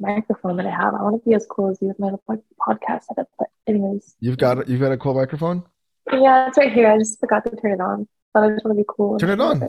[0.00, 0.94] microphone that I have.
[0.94, 3.28] I want to be as cool as you with my like, podcast setup.
[3.38, 5.64] But anyways, You've got you've got a cool microphone?
[6.12, 6.90] yeah, it's right here.
[6.90, 8.06] I just forgot to turn it on.
[8.32, 9.18] But I just want to be cool.
[9.18, 9.68] Turn it on.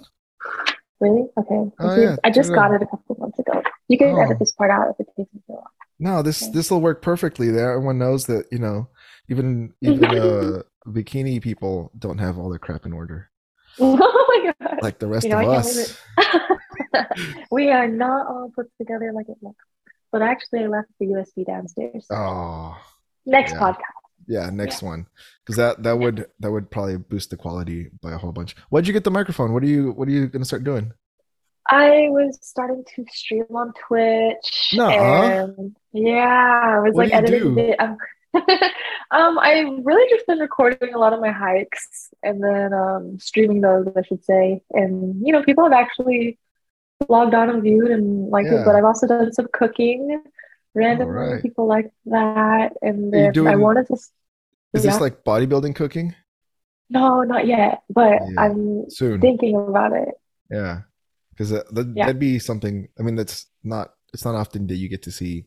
[0.99, 1.25] Really?
[1.37, 1.71] Okay.
[1.79, 2.75] Oh, yeah, I just turn it got on.
[2.77, 3.61] it a couple months ago.
[3.87, 4.21] You can Oh.
[4.21, 5.63] edit this part out if it takes me too long.
[5.99, 6.51] No, this Okay.
[6.53, 7.51] this will work perfectly.
[7.51, 8.89] There, everyone knows that you know,
[9.29, 13.29] even even uh, bikini people don't have all their crap in order
[13.79, 13.95] oh
[14.29, 14.79] my God.
[14.81, 17.47] like the rest You know, of I can't believe us.
[17.51, 19.63] we are not all put together like it looks.
[20.15, 22.07] But actually, I left the USB downstairs.
[22.09, 22.73] Oh,
[23.25, 23.59] Next yeah.
[23.59, 23.99] podcast.
[24.35, 25.07] yeah, next one
[25.43, 28.55] because that that would that would probably boost the quality by a whole bunch.
[28.69, 29.51] Why'd you get the microphone?
[29.51, 30.93] What are you what are you gonna start doing?
[31.67, 34.71] I was starting to stream on Twitch.
[34.73, 35.47] Nuh-uh.
[35.57, 37.61] And yeah, I was What like do you editing do?
[37.73, 37.79] it.
[37.79, 37.97] Um,
[39.11, 43.61] um, I've really just been recording a lot of my hikes and then um, streaming
[43.61, 44.61] those, I should say.
[44.71, 46.37] And you know, people have actually
[47.09, 48.61] logged on and viewed and liked Yeah.
[48.61, 48.65] it.
[48.65, 50.23] But I've also done some cooking
[50.73, 51.41] Random Alright.
[51.41, 52.73] People like that.
[52.81, 53.93] And then I wanted to.
[53.93, 54.11] Is
[54.73, 54.81] Yeah.
[54.81, 56.13] this like bodybuilding cooking?
[56.89, 57.83] No, not yet.
[57.89, 58.41] But Yeah.
[58.41, 59.21] I'm Soon.
[59.21, 60.09] thinking about it.
[60.51, 60.81] Yeah,
[61.31, 62.05] because that, that, Yeah.
[62.05, 62.87] that'd be something.
[62.99, 65.45] I mean, that's not it's not often that you get to see.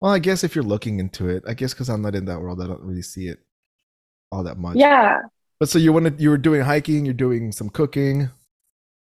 [0.00, 2.40] Well, I guess if you're looking into it, I guess because I'm not in that
[2.40, 3.38] world, I don't really see it
[4.30, 4.76] all that much.
[4.76, 5.22] Yeah.
[5.58, 8.28] But so you wanted you were doing hiking, you're doing some cooking.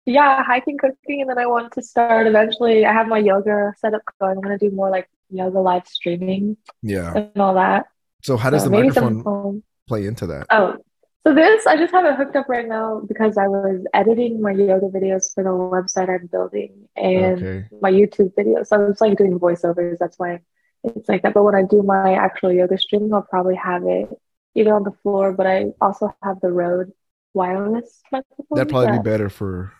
[0.05, 2.85] Yeah, hiking, cooking, and then I want to start eventually.
[2.85, 4.35] I have my yoga setup going.
[4.37, 7.13] I'm gonna do more like yoga live streaming Yeah.
[7.15, 7.85] and all that.
[8.21, 10.47] So how does So the microphone play into that?
[10.49, 10.77] Oh,
[11.25, 14.51] so this I just have it hooked up right now because I was editing my
[14.51, 17.65] yoga videos for the website I'm building and Okay.
[17.81, 18.67] my YouTube videos.
[18.67, 19.97] So it's like doing voiceovers.
[19.99, 20.41] That's why
[20.83, 21.33] it's like that.
[21.33, 24.09] But when I do my actual yoga streaming, I'll probably have it
[24.53, 26.91] either on the floor, but I also have the Rode
[27.33, 28.45] wireless microphone.
[28.51, 29.71] That'd probably that- be better for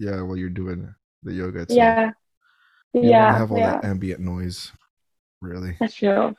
[0.00, 1.76] yeah, while you're doing the yoga itself.
[1.76, 2.10] Yeah.
[2.94, 3.36] You Yeah.
[3.36, 3.72] have all Yeah.
[3.72, 4.72] that ambient noise,
[5.40, 5.76] really.
[5.78, 6.34] That's true.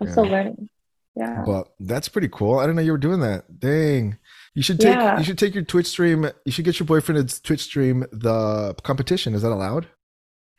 [0.00, 0.10] I'm Yeah.
[0.12, 0.68] still learning.
[1.16, 1.42] Yeah.
[1.44, 2.58] But that's pretty cool.
[2.58, 3.58] I didn't know you were doing that.
[3.58, 4.16] Dang.
[4.54, 5.18] You should take Yeah.
[5.18, 6.26] you should take your Twitch stream.
[6.44, 9.34] You should get your boyfriend to Twitch stream the competition.
[9.34, 9.86] Is that allowed?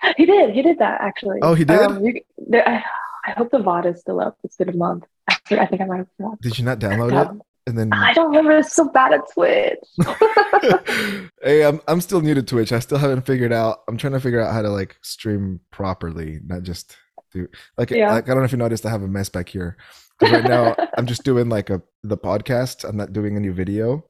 [0.17, 0.53] He did.
[0.53, 1.39] He did that actually.
[1.41, 1.79] Oh, he did?
[1.79, 2.83] Um, you, there, I,
[3.25, 4.35] I hope the VOD is still up.
[4.43, 5.05] It's been a month.
[5.29, 6.39] I, think- I think I might have.
[6.41, 7.41] Did you not download it?
[7.67, 8.57] And then I don't remember.
[8.57, 9.77] It's so bad at Twitch.
[11.43, 12.71] hey, I'm I'm still new to Twitch.
[12.71, 13.79] I still haven't figured out.
[13.87, 16.95] I'm trying to figure out how to like stream properly, not just
[17.31, 17.47] do
[17.77, 18.11] like Yeah.
[18.13, 19.77] like I don't know if you noticed I have a mess back here.
[20.21, 22.87] right now I'm just doing like a the podcast.
[22.87, 24.05] I'm not doing any video.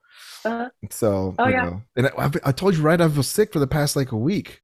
[0.46, 1.66] Uh, So Oh, yeah.
[1.66, 4.18] know, and I, I told you right, I was sick for the past like a
[4.18, 4.62] week.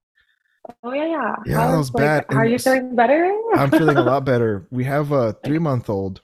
[0.84, 1.36] oh yeah, yeah.
[1.46, 2.26] Yeah, How- that was like, bad.
[2.36, 3.32] Are And you feeling better?
[3.56, 4.68] I'm feeling a lot better.
[4.72, 6.22] We have a three month old,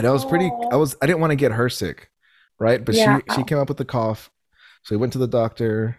[0.00, 0.50] and I was pretty.
[0.72, 0.96] I was.
[1.02, 2.10] I didn't want to get her sick,
[2.58, 2.84] right?
[2.84, 3.20] But Yeah.
[3.28, 4.30] she she came up with a cough,
[4.82, 5.96] so we went to the doctor.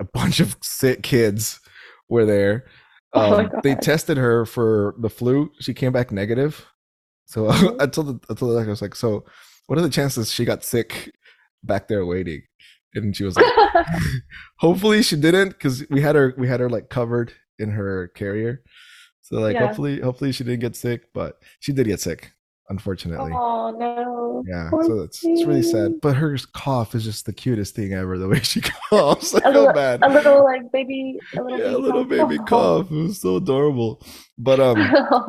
[0.00, 1.60] A bunch of sick kids
[2.08, 2.64] were there.
[3.14, 5.52] Oh Um, they tested her for the flu.
[5.60, 6.64] She came back negative.
[7.26, 7.76] So Mhm.
[7.82, 9.26] I told the, I told the doctor, I was like, "So,
[9.66, 11.12] what are the chances she got sick
[11.62, 12.40] back there waiting?"
[12.94, 13.44] And she was like,
[14.58, 18.62] hopefully she didn't because we had her we had her like covered in her carrier
[19.20, 19.66] so like Yeah.
[19.66, 22.32] hopefully hopefully she didn't get sick but she did get sick
[22.72, 23.30] unfortunately.
[23.34, 24.42] Oh no.
[24.48, 27.92] yeah poor so it's, it's really sad but her cough is just the cutest thing
[27.92, 29.34] ever the way she coughs.
[29.34, 30.02] I A feel little, bad.
[30.02, 32.28] a little like baby, a little yeah baby a little cough.
[32.28, 32.90] baby cough.
[32.90, 34.02] it was so adorable.
[34.38, 34.78] But um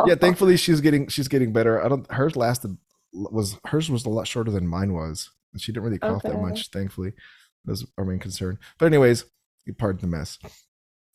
[0.07, 1.83] yeah thankfully she's getting she's getting better.
[1.83, 2.75] I don't hers lasted
[3.13, 6.41] was hers was a lot shorter than mine was and she didn't really cough that
[6.41, 7.11] much thankfully.
[7.65, 8.57] That was our main concern.
[8.79, 9.25] But anyways
[9.65, 10.39] you pardon the mess.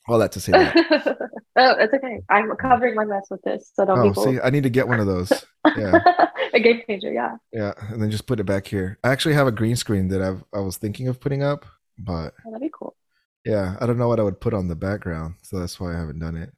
[0.09, 1.19] All that to say that
[1.59, 2.21] oh, it's okay.
[2.31, 4.25] I'm covering my mess with this, so don't oh people.
[4.25, 5.31] see i need to get one of those
[5.77, 5.99] yeah
[6.55, 7.37] a game changer, yeah.
[7.53, 10.23] yeah and then just put it back here i actually have a green screen that
[10.23, 11.67] i've i was thinking of putting up
[11.99, 12.95] but Oh, that'd be cool.
[13.45, 15.99] yeah i don't know what i would put on the background so that's why i
[15.99, 16.51] haven't done it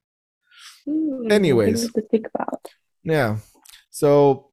[0.87, 1.93] Hmm, Anyways.
[1.93, 2.69] to think about.
[3.03, 3.37] yeah
[3.91, 4.51] so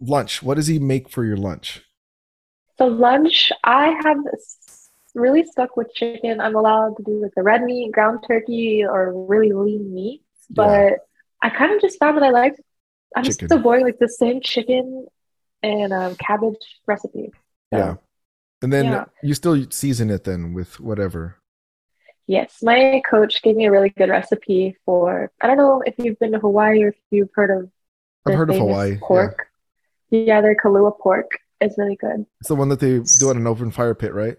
[0.00, 1.82] lunch what does he make for your lunch
[2.78, 4.18] So lunch, I have
[5.16, 6.40] really stuck with chicken.
[6.40, 10.24] I'm allowed to do like the red meat, ground turkey, or really lean meats.
[10.50, 10.98] But
[11.42, 12.54] I kind of just found that I like.
[13.16, 15.06] I'm just avoiding like the same chicken
[15.62, 17.32] and um, cabbage recipe.
[17.72, 17.94] So, yeah
[18.62, 19.04] and then Yeah.
[19.22, 21.36] you still season it then with whatever
[22.28, 25.30] Yes, my coach gave me a really good recipe for.
[25.40, 27.70] I don't know if you've been to Hawaii or if you've heard of.
[28.26, 29.46] i've heard of hawaii pork.
[30.10, 32.26] Yeah, their Kalua pork is really good.
[32.40, 34.36] it's the one that they do on an open fire pit right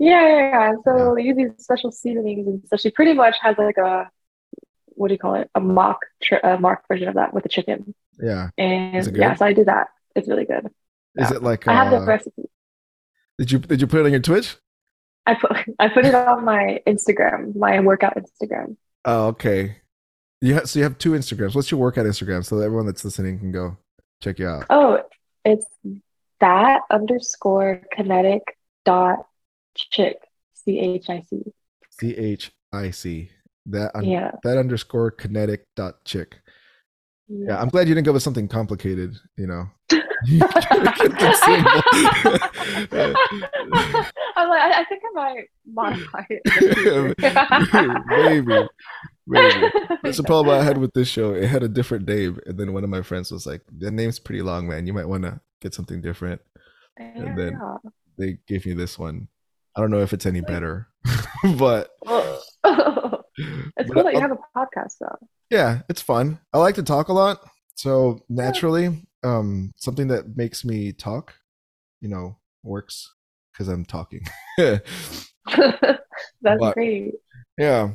[0.00, 0.72] Yeah, yeah, yeah.
[0.84, 1.12] So Yeah.
[1.14, 4.10] they use these special seasonings, and so she pretty much has like a
[4.96, 5.48] what do you call it?
[5.54, 7.94] A mock, tr- a mock version of that with the chicken.
[8.20, 9.88] yeah And yeah, so I do that.
[10.16, 10.68] It's really good.
[11.16, 12.44] is it like I have the uh, recipe.
[13.38, 14.56] did you did you put it on your twitch
[15.26, 18.76] I put I put it on my Instagram, my workout Instagram.
[19.04, 19.76] oh okay
[20.40, 23.04] you have so you have two instagrams what's your workout instagram so that everyone that's
[23.04, 23.76] listening can go
[24.22, 25.02] check you out Oh,
[25.44, 25.66] it's
[26.40, 28.42] that underscore kinetic
[28.86, 29.26] dot
[29.90, 30.16] chick
[30.54, 31.42] c h i c.
[31.90, 33.30] c-h-i-c
[33.66, 34.32] that un- Yeah.
[34.42, 36.40] that underscore kinetic dot chick
[37.28, 39.66] Yeah, I'm glad you didn't go with something complicated, you know.
[40.26, 41.80] You kept it simple.
[44.36, 46.42] I'm like, I, I think I might modify it.
[46.44, 47.14] in the
[47.64, 48.02] future.
[48.06, 48.68] maybe.
[49.26, 49.66] Maybe.
[50.02, 51.32] That's the problem I had with this show.
[51.34, 54.18] It had a different name, and then one of my friends was like, "The name's
[54.18, 54.86] pretty long, man.
[54.86, 56.40] You might want to get something different."
[56.98, 57.58] And then-
[58.18, 59.28] They gave me this one.
[59.76, 60.88] I don't know if it's any better,
[61.58, 63.24] but it's but
[63.92, 65.16] cool that you have a podcast though.
[65.50, 66.38] yeah, it's fun.
[66.52, 67.38] I like to talk a lot,
[67.74, 71.34] so naturally, um, something that makes me talk,
[72.00, 73.12] you know, works
[73.52, 74.22] because I'm talking.
[74.58, 75.98] That's
[76.42, 77.12] But- great.
[77.58, 77.94] yeah.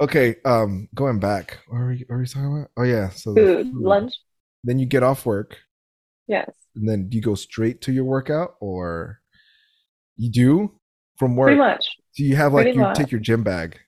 [0.00, 0.36] Okay.
[0.44, 2.70] Um, going back, what are we, what are we talking about?
[2.76, 3.10] Oh yeah.
[3.10, 3.74] So Food, food.
[3.76, 4.12] lunch.
[4.64, 5.58] Then you get off work,
[6.26, 6.50] Yes.
[6.74, 9.20] and then do you go straight to your workout, or
[10.16, 10.80] you do
[11.16, 11.48] from work?
[11.48, 11.86] Pretty much.
[12.16, 12.96] Do you have like Pretty you much.
[12.96, 13.78] take your gym bag?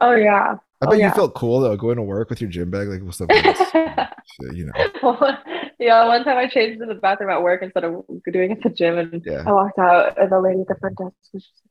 [0.00, 0.56] Oh yeah.
[0.80, 3.02] I Oh, bet you felt cool though, going to work with your gym bag, like
[3.02, 3.28] what's up,
[4.54, 4.72] you know.
[5.80, 8.62] yeah, one time I changed in the bathroom at work instead of doing it at
[8.62, 9.42] the gym, and Yeah.
[9.46, 11.62] I walked out, and the lady at the front desk was just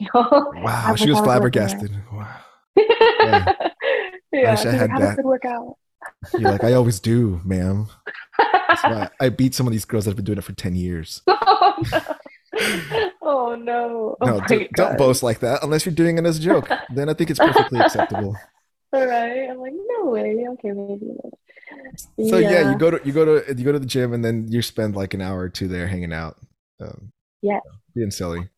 [0.00, 1.90] like, "Oh, you know." Wow, I she was was flabbergasted.
[2.12, 2.36] Wow.
[2.76, 3.54] yeah,
[4.32, 5.08] wish I she's like, had how that.
[5.10, 5.76] does it work out?
[6.38, 7.86] You're like, I always do, ma'am.
[8.38, 10.74] That's why I beat some of these girls that have been doing it for 10
[10.74, 11.22] years.
[11.26, 12.00] oh no!
[13.26, 14.16] Oh no!
[14.20, 16.68] Oh No, don't, don't boast like that unless you're doing it as a joke.
[16.90, 18.36] Then I think it's perfectly acceptable.
[18.92, 20.46] All right, I'm like, no way.
[20.52, 21.16] Okay, maybe.
[22.28, 24.46] So yeah, you go to you go to you go to the gym and then
[24.48, 26.36] you spend like an hour or two there hanging out.
[26.80, 27.10] Um,
[27.42, 27.60] Yeah.
[27.94, 28.48] being silly.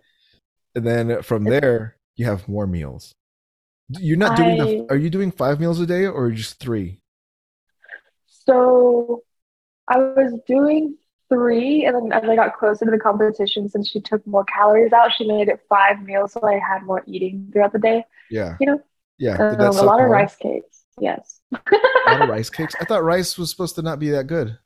[0.75, 3.15] And then from there you have more meals.
[3.89, 7.01] You're not doing the, are you doing 5 meals a day or just 3?
[8.27, 9.23] So
[9.89, 10.97] I was doing
[11.29, 14.93] three, and then as I got closer to the competition, since she took more calories
[14.93, 18.05] out, she made it five meals, so I had more eating throughout the day.
[18.31, 18.57] Yeah.
[18.61, 18.83] You know,
[19.19, 19.37] Yeah.
[19.37, 20.85] Um, a lot of rice cakes.
[21.01, 21.41] Yes.
[21.53, 21.61] A
[22.09, 22.75] lot of rice cakes.
[22.81, 24.59] I thought rice was supposed to not be that good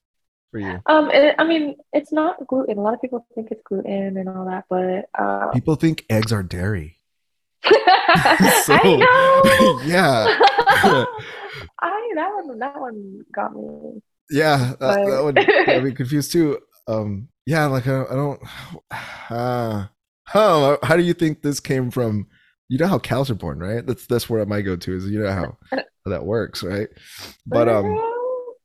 [0.50, 0.80] for you.
[0.86, 2.78] Um, it, I mean, it's not gluten.
[2.78, 6.32] A lot of people think it's gluten and all that, but uh, People think eggs
[6.32, 6.98] are dairy.
[8.64, 9.80] So, I know.
[9.84, 10.36] yeah.
[11.80, 14.02] I that one that one got me.
[14.30, 16.58] Yeah, that, that But- would be confused too.
[16.86, 18.40] Um, yeah, like I, I don't.
[19.30, 19.86] Uh,
[20.24, 22.26] how how do you think this came from?
[22.68, 23.86] You know how cows are born, right?
[23.86, 25.08] That's that's where my go to is.
[25.08, 26.88] You know how, how that works, right?
[27.46, 27.96] But um,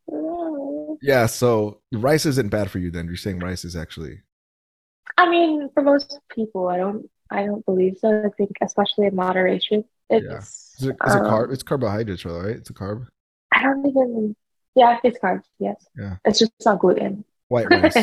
[1.04, 1.28] yeah.
[1.28, 3.06] So rice isn't bad for you then.
[3.06, 4.24] You're saying rice is actually
[5.18, 8.24] I mean, for most people, I don't I don't believe so.
[8.26, 9.84] I think especially in moderation.
[10.10, 11.54] It's is it, is it um, carb?
[11.54, 12.56] It's carbohydrates, right?
[12.56, 13.08] It's a carb.
[13.54, 14.36] I don't even
[14.76, 15.86] yeah, it's carbs, yes.
[15.98, 16.18] Yeah.
[16.26, 17.24] It's just not gluten.
[17.48, 17.96] White rice.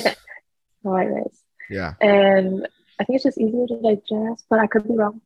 [0.83, 1.43] White rice.
[1.71, 1.95] yeah.
[2.01, 2.67] And
[2.99, 5.21] I think it's just easier to digest, but I could be wrong.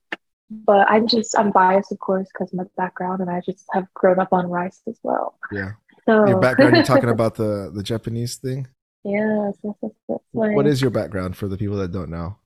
[0.48, 4.20] But I'm just I'm biased of course because my background and I just have grown
[4.20, 5.38] up on rice as well.
[5.50, 5.72] Yeah.
[6.04, 6.76] So Your background.
[6.76, 8.68] You're talking about the the Japanese thing.
[9.04, 10.18] Yes, yes, yes, yes.
[10.32, 12.37] Like, is your background for the people that don't know?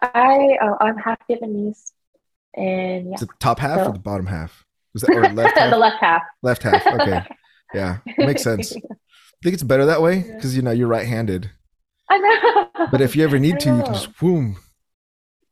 [0.00, 1.92] I uh, I'm half Vietnamese
[2.54, 3.16] and yeah.
[3.20, 4.64] It top half or the bottom half?
[4.92, 5.70] Was that or left half?
[5.70, 6.22] the left half.
[6.42, 6.86] Left half.
[6.86, 7.22] Okay.
[7.74, 8.74] Yeah, makes sense.
[8.76, 11.50] I think it's better that way because you know you're right-handed.
[12.10, 12.86] I know.
[12.90, 14.56] But if you ever need to, you can just boom.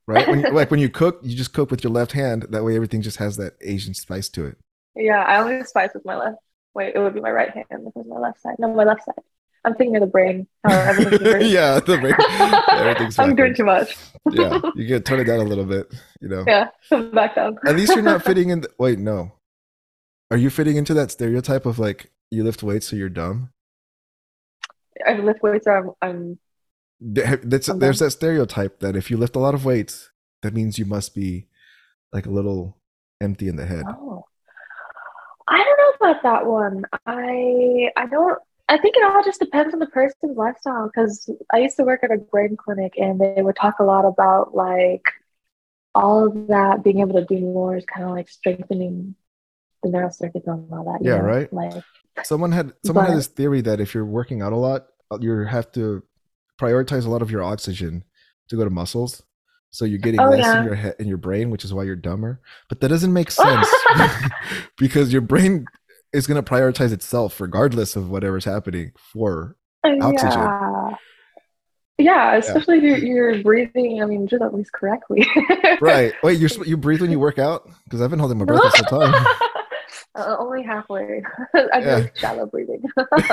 [0.07, 0.27] Right?
[0.29, 2.47] When you, like when you cook, you just cook with your left hand.
[2.51, 4.57] That way, everything just has that Asian spice to it.
[4.95, 6.39] Yeah, I only spice with my left.
[6.75, 8.55] Wait, it would be my right hand because my left side.
[8.59, 9.15] No, my left side.
[9.65, 10.47] I'm thinking of the brain.
[10.65, 11.47] How the brain.
[11.51, 12.15] yeah, the brain,
[12.71, 13.97] everything's I'm doing too much.
[14.31, 15.93] Yeah, you can turn it down a little bit.
[16.21, 16.69] You know, Yeah,
[17.13, 17.59] back down.
[17.67, 18.61] at least you're not fitting in.
[18.61, 19.33] The, wait, no,
[20.31, 23.51] are you fitting into that stereotype of like you lift weights so you're dumb?
[25.07, 25.67] I lift weights.
[25.67, 26.39] Or I'm, I'm.
[27.01, 28.07] That's, I'm there's dumb.
[28.07, 30.11] that stereotype that if you lift a lot of weights,
[30.43, 31.47] that means you must be
[32.13, 32.79] like a little
[33.21, 33.85] empty in the head.
[33.89, 34.25] Oh,
[35.49, 36.85] I don't know about that one.
[37.07, 38.39] I I don't.
[38.69, 40.87] I think it all just depends on the person's lifestyle.
[40.87, 44.05] Because I used to work at a brain clinic, and they would talk a lot
[44.05, 45.05] about like
[45.95, 49.15] all of that being able to do more is kind of like strengthening
[49.87, 50.99] the neural circuits and all that.
[51.05, 51.25] Yeah, know?
[51.25, 51.53] right.
[51.53, 51.73] Like
[52.25, 55.33] Someone had someone had this theory that if you're working out a lot, uh, you
[55.45, 56.03] have to
[56.61, 58.05] prioritize a lot of your oxygen
[58.49, 59.23] to go to muscles.
[59.71, 60.61] So you're getting Oh, less yeah.
[60.61, 62.41] in your head in your brain, which is why you're dumber.
[62.69, 63.69] But that doesn't make sense
[64.79, 65.67] because your brain
[66.13, 70.41] is going to prioritize itself regardless of whatever's happening for Oxygen.
[70.41, 70.91] Yeah.
[71.99, 74.03] Yeah, especially if you're, you're breathing.
[74.03, 75.27] I mean, just at least correctly.
[75.81, 76.13] right.
[76.23, 77.71] Wait, you you breathe when you work out?
[77.85, 79.27] Because I've been holding my breath this whole time.
[80.17, 81.23] Uh, only halfway.
[81.55, 82.07] I do Yeah.
[82.15, 82.83] shallow breathing.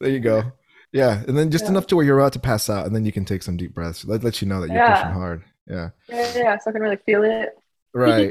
[0.00, 0.52] there you go.
[0.92, 1.70] Yeah, and then just Yeah.
[1.70, 3.74] enough to where you're about to pass out, and then you can take some deep
[3.74, 4.04] breaths.
[4.04, 4.94] Let let you know that you're Yeah.
[5.02, 5.42] pushing hard.
[5.66, 5.90] Yeah.
[6.08, 7.50] yeah, yeah, so I can really feel it.
[7.92, 8.30] Right.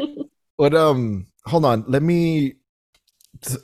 [0.57, 1.85] But um, hold on.
[1.87, 2.55] Let me.
[3.41, 3.57] t-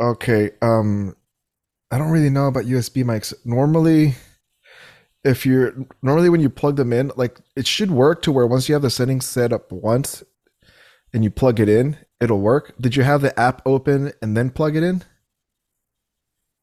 [0.00, 0.50] Okay.
[0.60, 1.16] Um,
[1.90, 3.32] I don't really know about USB mics.
[3.44, 4.14] Normally,
[5.24, 8.68] if you're normally when you plug them in, like it should work to where once
[8.68, 10.22] you have the settings set up once,
[11.14, 12.74] and you plug it in, it'll work.
[12.80, 15.02] Did you have the app open and then plug it in?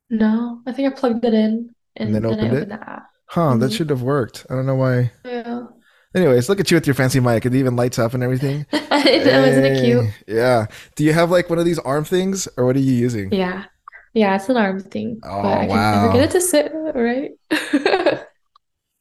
[0.09, 2.69] No, I think I plugged it in And and then then I opened it?
[2.69, 3.09] the app.
[3.27, 3.57] Huh?
[3.57, 3.73] That Mhm.
[3.73, 4.45] should have worked.
[4.49, 5.11] I don't know why.
[5.25, 5.67] Yeah.
[6.15, 7.45] Anyways, look at you with your fancy mic.
[7.45, 8.65] It even lights up and everything.
[8.71, 10.05] Isn't it cute?
[10.27, 10.67] Yeah.
[10.95, 13.31] Do you have like one of these arm things, or what are you using?
[13.31, 13.65] Yeah.
[14.13, 15.19] Yeah, it's an arm thing.
[15.23, 16.01] Oh, But I can wow.
[16.03, 17.31] never get it to sit right.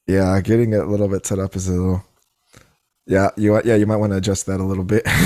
[0.06, 2.04] Yeah, getting it a little bit set up is a little.
[3.06, 5.06] Yeah, you yeah you might want to adjust that a little bit.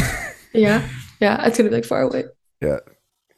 [0.52, 0.88] Yeah.
[1.20, 2.24] Yeah, it's gonna be like far away.
[2.60, 2.78] yeah,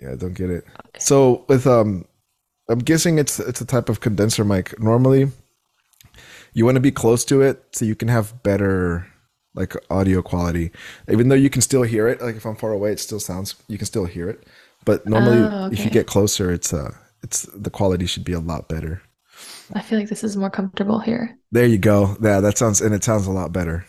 [0.00, 0.64] yeah, I don't get it.
[0.98, 2.04] So with um,
[2.68, 4.78] I'm guessing it's it's a type of condenser mic.
[4.80, 5.30] Normally,
[6.54, 9.06] you want to be close to it so you can have better
[9.54, 10.70] like audio quality.
[11.10, 13.54] Even though you can still hear it, like if I'm far away, it still sounds.
[13.68, 14.46] You can still hear it,
[14.84, 18.40] but normally Oh, if you get closer, it's uh, it's the quality should be a
[18.40, 19.02] lot better.
[19.74, 21.36] I feel like this is more comfortable here.
[21.52, 22.16] There you go.
[22.20, 23.86] Yeah, that sounds and it sounds a lot better.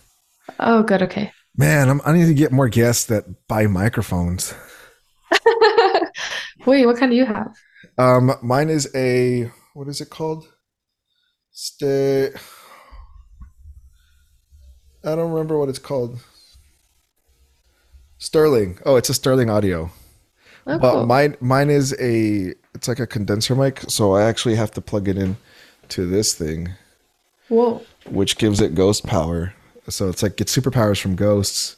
[0.60, 1.02] Oh, good.
[1.04, 1.32] Okay.
[1.56, 4.54] Man, I'm, I need to get more guests that buy microphones.
[6.66, 7.54] Wait, what kind do you have?
[7.97, 10.47] Um, mine is a what is it called?
[11.52, 12.30] Stay.
[15.04, 16.20] I don't remember what it's called.
[18.18, 18.80] Sterling.
[18.86, 19.91] Oh, it's a Sterling Audio.
[20.68, 21.06] Oh, But cool.
[21.06, 25.08] mine mine is a it's like a condenser mic, so I actually have to plug
[25.08, 25.38] it in
[25.89, 26.74] to this thing,
[27.47, 27.82] Whoa.
[28.06, 29.54] which gives it ghost power.
[29.90, 31.76] So it's like gets superpowers from ghosts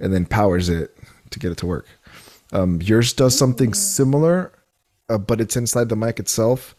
[0.00, 0.96] and then powers it
[1.30, 1.86] to get it to work.
[2.52, 4.52] Um, yours does something similar,
[5.08, 6.74] uh, but it's inside the mic itself.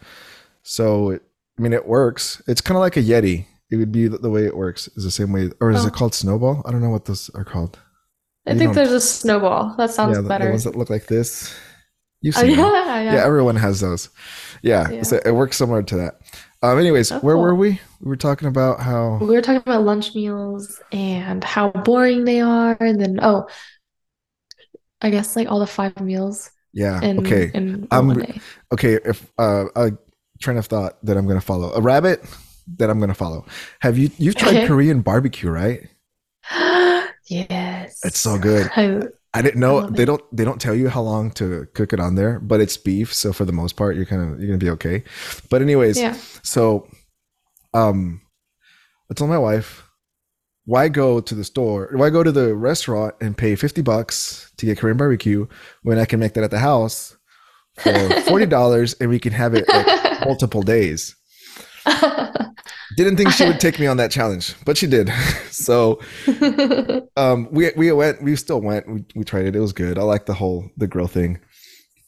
[0.61, 1.23] So it,
[1.57, 2.41] I mean, it works.
[2.47, 3.45] It's kind of like a Yeti.
[3.71, 5.87] It would be the the way it works is the same way, or is Oh.
[5.87, 6.61] it called Snowball?
[6.65, 7.79] I don't know what those are called.
[8.45, 9.73] I You think there's a snowball.
[9.77, 10.49] That sounds yeah, the, the better.
[10.49, 11.51] ones that look like this.
[12.21, 12.59] You've Oh, seen them.
[12.71, 13.13] yeah, yeah.
[13.15, 14.09] yeah everyone has those
[14.61, 15.03] yeah, Yeah.
[15.03, 16.19] So it works similar to that
[16.63, 17.79] um anyways Oh, where were we?
[18.01, 22.41] We were talking about how We were talking about lunch meals and how boring they
[22.41, 23.47] are, and then oh,
[25.01, 27.51] I guess like all the five meals yeah in okay.
[27.53, 28.09] in I'm-
[28.73, 29.91] okay if uh a
[30.41, 32.23] train of thought that i'm gonna follow a rabbit
[32.77, 33.45] that i'm gonna follow.
[33.81, 35.87] Have you you've tried korean barbecue right?
[37.29, 38.01] Yes.
[38.03, 38.69] it's so good.
[38.75, 39.03] I,
[39.33, 40.05] i didn't know love they it.
[40.05, 43.13] don't they don't tell you how long to cook it on there but it's beef
[43.13, 45.03] so for the most part you're kind of you're gonna be okay
[45.49, 46.15] but anyways yeah.
[46.43, 46.87] So,
[47.73, 48.21] um,
[49.09, 49.83] I told my wife,
[50.65, 51.89] why go to the store?
[51.93, 55.47] Why go to the restaurant and pay 50 bucks to get Korean barbecue
[55.83, 57.15] when I can make that at the house
[57.75, 61.15] for $40 and we can have it like multiple days?
[62.97, 65.09] Didn't think she would take me on that challenge, but she did.
[65.51, 65.99] so,
[67.17, 69.55] um, we, we went, we still went, we, we tried it.
[69.55, 69.97] It was good.
[69.97, 71.39] I like the whole, the grill thing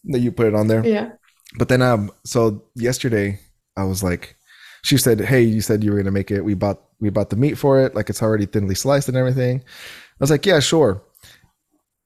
[0.05, 0.85] that you put it on there.
[0.85, 1.11] yeah.
[1.57, 3.39] But then um so yesterday
[3.77, 4.35] I was like
[4.83, 6.41] she said, "Hey, you said you were going to make it.
[6.41, 9.61] We bought we bought the meat for it, like it's already thinly sliced and everything."
[9.61, 11.01] I was like, "Yeah, sure."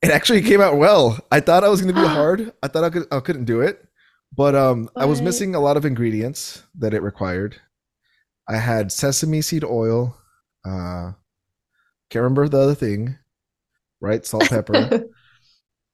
[0.02, 1.18] It actually came out well.
[1.30, 2.52] I thought I was going to be hard.
[2.62, 3.84] I thought I could I couldn't do it.
[4.36, 7.60] But um I was missing a lot of ingredients that it required.
[8.50, 10.16] I had sesame seed oil,
[10.64, 11.12] uh
[12.10, 13.16] can't remember the other thing,
[14.00, 14.26] right?
[14.26, 15.04] Salt, pepper.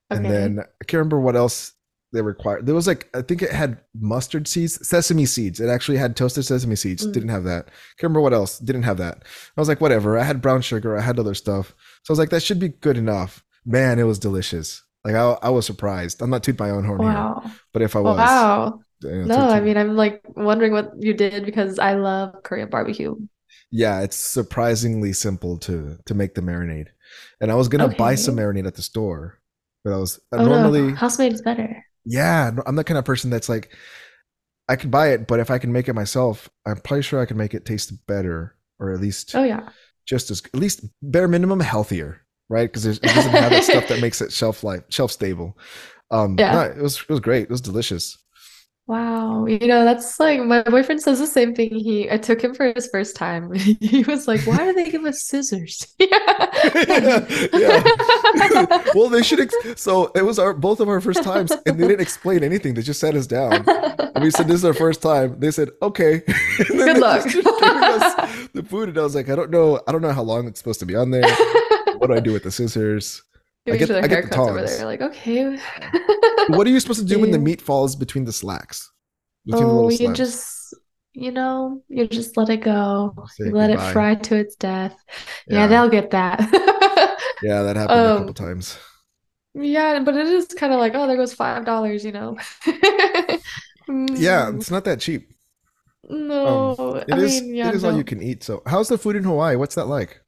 [0.09, 1.73] And then I can't remember what else
[2.13, 2.65] they required.
[2.65, 5.59] There was like I think it had mustard seeds, sesame seeds.
[5.59, 7.05] It actually had toasted sesame seeds.
[7.05, 7.13] Mm.
[7.13, 7.67] Didn't have that.
[7.99, 8.61] Can't remember what else.
[8.61, 9.25] Didn't have that.
[9.57, 10.17] I was like, whatever.
[10.17, 10.97] I had brown sugar.
[10.97, 11.75] I had other stuff.
[12.05, 13.43] So I was like, that should be good enough.
[13.65, 14.85] Man, it was delicious.
[15.05, 16.23] Like I, I was surprised.
[16.23, 17.35] I'm not tooting my own horn here,
[17.73, 18.81] but if I was, Wow.
[19.07, 23.17] No, I mean, I'm like wondering what you did because I love Korean barbecue.
[23.71, 26.89] yeah, it's surprisingly simple to to make the marinade.
[27.41, 29.41] And I was gonna buy some marinade at the store,
[29.85, 31.85] but I was uh, Oh normally no, house made is better.
[32.05, 33.75] Yeah, I'm the kind of person that's like,
[34.69, 37.27] I could buy it, but if I can make it myself, I'm probably sure I
[37.27, 39.71] can make it taste better, or at least Oh yeah.
[40.07, 42.69] just as, at least bare minimum healthier, right?
[42.71, 45.59] Because it doesn't have that stuff that makes it shelf life, shelf stable.
[46.11, 46.53] Um, Yeah.
[46.53, 47.45] no, it was it was great.
[47.45, 48.19] It was delicious.
[48.89, 51.75] Wow, you know, that's like my boyfriend says the same thing.
[51.75, 53.53] He I took him for his first time.
[53.81, 56.39] He was like, "Why do they give us scissors?" yeah.
[58.95, 59.41] well, they should.
[59.41, 62.75] Ex- so it was our both of our first times, and they didn't explain anything.
[62.75, 63.65] They just sat us down.
[63.69, 65.41] And we said this is our first time.
[65.41, 66.23] They said okay.
[66.69, 67.25] Good luck.
[67.25, 69.81] just gave us the food, and I was like, I don't know.
[69.89, 71.29] I don't know how long it's supposed to be on there.
[71.99, 73.23] What do I do with the scissors?
[73.69, 74.85] I get- I get the over there.
[74.85, 75.59] Like, okay.
[76.49, 78.91] What are you supposed to do when the meat falls between the slacks?
[79.45, 80.75] Between the Oh, little you just,
[81.13, 83.15] you know, you just let it go.
[83.39, 83.89] You let goodbye.
[83.91, 84.97] it fry to its death.
[85.49, 85.67] Yeah, Yeah.
[85.67, 86.39] they'll get that.
[87.43, 88.79] Yeah, that happened a Um, couple times.
[89.55, 92.37] Yeah, but it is kind of like, oh, there goes five dollars, you know.
[93.89, 95.29] Yeah, Mm, it's not that cheap.
[96.09, 96.75] no,
[97.09, 97.41] It I is.
[97.43, 98.43] mean, yeah, it is all you can eat.
[98.43, 99.57] So, how's the food in Hawaii?
[99.57, 100.21] What's that like?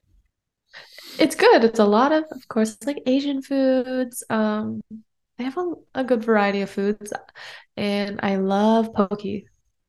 [1.19, 1.65] It's good.
[1.65, 4.23] It's a lot of, of course, it's like Asian foods.
[4.31, 4.81] Um,
[5.37, 7.13] they have a, a good variety of foods,
[7.77, 9.23] and I love poke,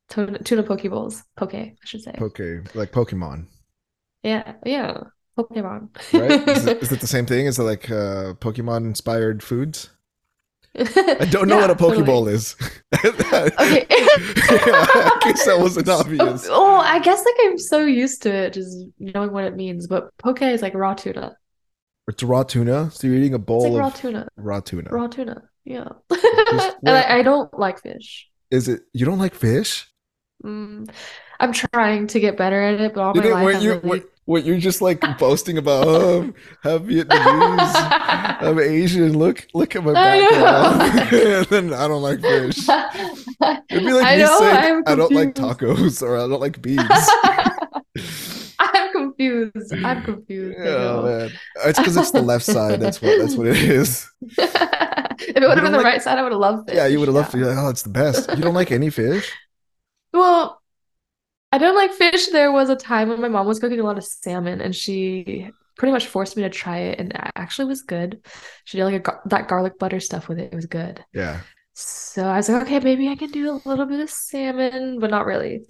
[0.08, 1.24] tuna, tuna poke bowls.
[1.36, 2.14] Poke, I should say.
[2.18, 2.40] Poke,
[2.74, 3.46] like Pokemon,
[4.22, 4.98] Yeah, yeah,
[5.38, 5.88] Pokemon.
[6.12, 6.48] right?
[6.48, 7.46] is, it, is it the same thing?
[7.46, 9.90] Is it like uh, Pokemon inspired foods?
[10.76, 12.04] I don't know Yeah, what a totally.
[12.04, 12.56] Pokeball is.
[13.04, 13.50] Okay.
[13.58, 16.46] yeah, in case that wasn't obvious.
[16.50, 19.86] Oh, I guess like I'm so used to it, just knowing what it means.
[19.86, 21.36] But poke is like raw tuna.
[22.08, 22.90] It's raw tuna.
[22.90, 24.28] So you're eating a bowl like raw of tuna.
[24.36, 24.90] raw tuna.
[24.90, 25.42] Raw tuna.
[25.64, 25.88] Yeah.
[26.10, 28.28] Just- And I, I don't like fish.
[28.50, 28.82] Is it?
[28.92, 29.88] You don't like fish?
[30.44, 30.90] Mm,
[31.38, 33.80] I'm trying to get better at it, but all my Didn't, life you?
[33.84, 35.88] really What you're just like boasting about?
[35.88, 37.74] Oh, have Vietnamese,
[38.40, 39.18] I'm Asian.
[39.18, 41.12] Look, look at my background.
[41.12, 42.58] and then I don't like fish.
[42.68, 46.62] It'd be like I me know, saying I don't like tacos or I don't like
[46.62, 46.80] beans.
[48.60, 49.74] I'm confused.
[49.84, 50.60] I'm confused.
[50.60, 51.32] Oh man,
[51.64, 52.78] it's because it's the left side.
[52.78, 53.18] That's what.
[53.18, 54.08] That's what it is.
[54.38, 56.76] if it would have been the like- right side, I would have loved it.
[56.76, 58.30] Yeah, you would have loved to be like, oh, it's the best.
[58.30, 59.28] You don't like any fish?
[60.12, 60.59] Well,
[61.52, 62.28] I don't like fish.
[62.28, 65.50] There was a time when my mom was cooking a lot of salmon, and she
[65.76, 68.24] pretty much forced me to try it, and it actually was good.
[68.64, 70.52] She did like a that garlic butter stuff with it.
[70.52, 71.04] It was good.
[71.12, 71.40] Yeah.
[71.74, 75.10] So I was like, okay, maybe I can do a little bit of salmon, but
[75.10, 75.62] not really.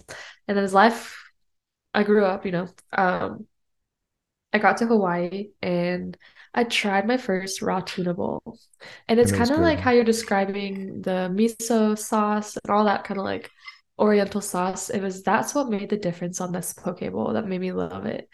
[0.47, 1.17] And then as life,
[1.93, 3.47] I grew up, you know, um,
[4.53, 6.17] I got to Hawaii and
[6.53, 8.57] I tried my first raw tuna bowl.
[9.07, 12.69] And it's And it was kind of like how you're describing the miso sauce and
[12.71, 13.49] all that kind of like
[13.99, 14.89] oriental sauce.
[14.89, 18.05] It was that's what made the difference on this poke bowl that made me love
[18.05, 18.29] it.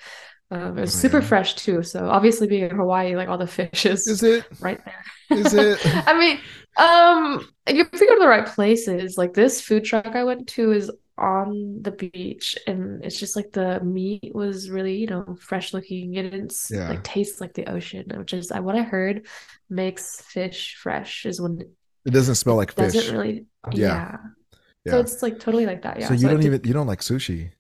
[0.49, 1.21] Um, it was Oh, super yeah.
[1.21, 1.83] fresh too.
[1.83, 4.45] So obviously being in Hawaii, like all the fish is Is it?
[4.59, 5.03] right there.
[5.29, 5.79] Is it?
[6.07, 6.39] I mean,
[6.77, 10.71] um, if you go to the right places, like this food truck I went to
[10.71, 15.73] is on the beach, and it's just like the meat was really, you know, fresh
[15.73, 16.13] looking.
[16.15, 16.89] It didn't Yeah.
[16.89, 19.27] like taste like the ocean, which is what I heard
[19.69, 21.69] makes fish fresh is when it
[22.05, 22.93] It doesn't smell like fish.
[22.93, 23.87] doesn't really, Yeah.
[23.87, 24.17] yeah.
[24.91, 26.07] So it's like totally like that, yeah.
[26.07, 27.51] So you So don't even you don't like sushi.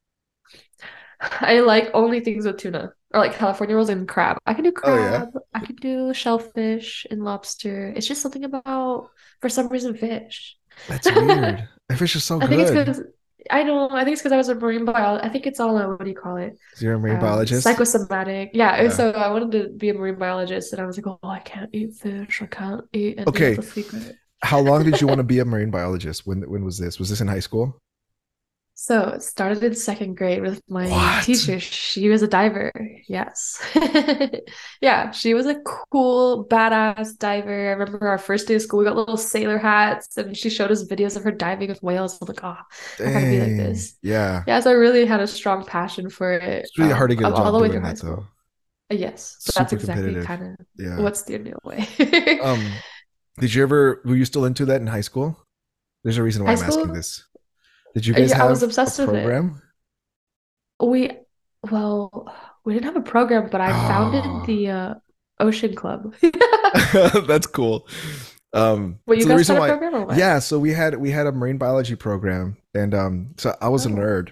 [1.19, 4.37] I like only things with tuna or like California rolls and crab.
[4.45, 5.17] I can do Oh, yeah?
[5.19, 5.29] crab.
[5.53, 7.89] I can do shellfish and lobster.
[7.95, 9.09] It's just something about,
[9.41, 10.57] for some reason, fish.
[10.87, 11.67] That's weird.
[11.95, 12.85] Fish is so I think it's good.
[12.85, 13.01] because
[13.49, 13.89] I know.
[13.89, 15.25] I think it's because I was a marine biologist.
[15.25, 16.57] I think it's all a, what do you call it?
[16.79, 17.63] You're a marine Um, biologist.
[17.63, 18.51] Psychosomatic.
[18.53, 18.81] Yeah.
[18.83, 18.89] Yeah.
[18.89, 21.69] So I wanted to be a marine biologist, and I was like, oh, I can't
[21.73, 22.41] eat fish.
[22.41, 23.17] I can't eat.
[23.17, 23.55] And Okay.
[24.41, 26.25] How long did you want to be a marine biologist?
[26.25, 26.97] When when was this?
[26.99, 27.79] Was this in high school?
[28.79, 31.23] So it started in second grade with my What?
[31.23, 31.59] teacher.
[31.59, 32.71] She was a diver.
[33.07, 33.59] Yes.
[34.81, 35.55] Yeah, she was a
[35.91, 37.69] cool, badass diver.
[37.69, 40.69] I remember our first day of school, we got little sailor hats, and she showed
[40.71, 42.19] us videos of her diving with whales.
[42.21, 42.57] I'm like, oh,
[43.03, 43.97] I gotta be like this.
[44.03, 44.43] Yeah.
[44.45, 46.43] Yeah, so I really had a strong passion for it.
[46.43, 48.27] It's really hard to get a um, all the way doing that though.
[48.89, 50.97] Yes, so that's exactly kind of Yeah.
[51.03, 51.87] what's the new way.
[52.39, 52.83] Um,
[53.39, 55.37] did you ever were you still into that in high school?
[56.03, 57.25] There's a reason why High I'm asking this.
[57.93, 59.19] Did you Uh, guys yeah, I have was obsessed a with it.
[59.23, 59.61] program?
[60.81, 61.11] We,
[61.71, 62.31] well,
[62.63, 63.87] we didn't have a program, but I Oh.
[63.87, 64.93] founded the uh,
[65.39, 66.13] Ocean Club.
[67.27, 67.87] That's cool.
[68.53, 70.17] Um, Well, you so guys reason had a program or what?
[70.17, 73.85] yeah, so we had we had a marine biology program, and um, so I was
[73.85, 73.93] a Oh.
[73.93, 74.31] nerd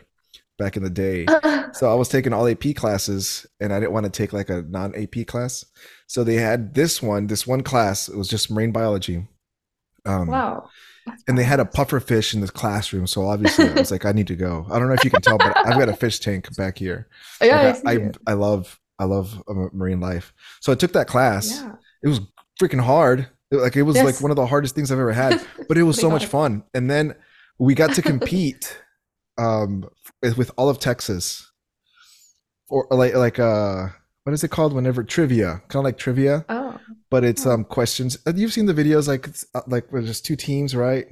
[0.58, 1.26] back in the day.
[1.76, 4.62] So I was taking all AP classes, and I didn't want to take like a
[4.62, 5.66] non AP class.
[6.08, 8.08] So they had this one, this one class.
[8.10, 9.28] It was just marine biology.
[10.06, 10.70] Um, Wow.
[11.28, 13.06] And they had a puffer fish in the classroom.
[13.06, 14.66] So obviously, I was like, I need to go.
[14.72, 17.08] I don't know if you can tell, but I've got a fish tank back here.
[17.41, 18.06] Yeah, I Like, I.
[18.06, 20.34] I I love I love uh, marine life.
[20.62, 21.51] So I took that class.
[21.62, 21.74] Yeah.
[22.03, 22.22] It was
[22.60, 23.28] freaking hard.
[23.51, 25.84] It- like it was like one of the hardest things I've ever had, but it
[25.84, 26.64] was so Pretty much fun.
[26.74, 27.14] And then
[27.60, 28.82] we got to compete
[29.38, 29.88] um
[30.24, 31.51] with, with all of Texas.
[32.70, 33.89] Or like like uh
[34.26, 36.78] what is it called whenever trivia, kind of like trivia, Oh.
[37.09, 37.51] but it's Oh.
[37.51, 38.17] um questions.
[38.28, 41.05] uh, You've seen the videos like it's uh, like where there's two teams, right?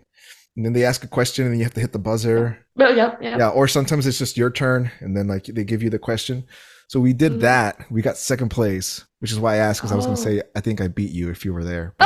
[0.58, 2.58] And then they ask a question and you have to hit the buzzer.
[2.76, 3.40] But yep, yep.
[3.40, 6.44] Yeah, or sometimes it's just your turn and then like they give you the question.
[6.90, 7.40] So we did Mhm.
[7.42, 7.86] that.
[7.90, 10.26] We got second place, which is why I asked because I was going to Oh.
[10.26, 11.94] say I think I beat you if you were there.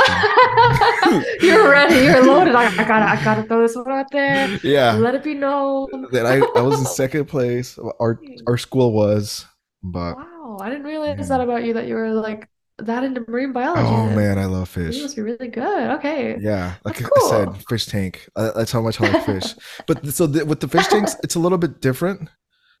[1.04, 1.94] Then- You're ready.
[2.04, 2.54] You're loaded.
[2.54, 3.04] I, I gotta.
[3.20, 4.48] I gotta throw this one out there.
[4.62, 6.06] yeah, Let it be known.
[6.12, 7.78] that I I was in second place.
[8.00, 9.46] Our our school was,
[9.82, 11.24] but Wow, I didn't realize Yeah.
[11.26, 11.74] that about you.
[11.74, 12.48] That you were like
[12.78, 13.82] that into marine biology.
[13.82, 15.02] oh man, I love You fish.
[15.02, 15.90] must be really good.
[15.98, 16.38] Okay.
[16.40, 18.28] Yeah, like That's I said, fish tank.
[18.36, 19.54] Uh, that's how much I like fish.
[19.86, 22.28] But so the, with the fish tanks, it's a little bit different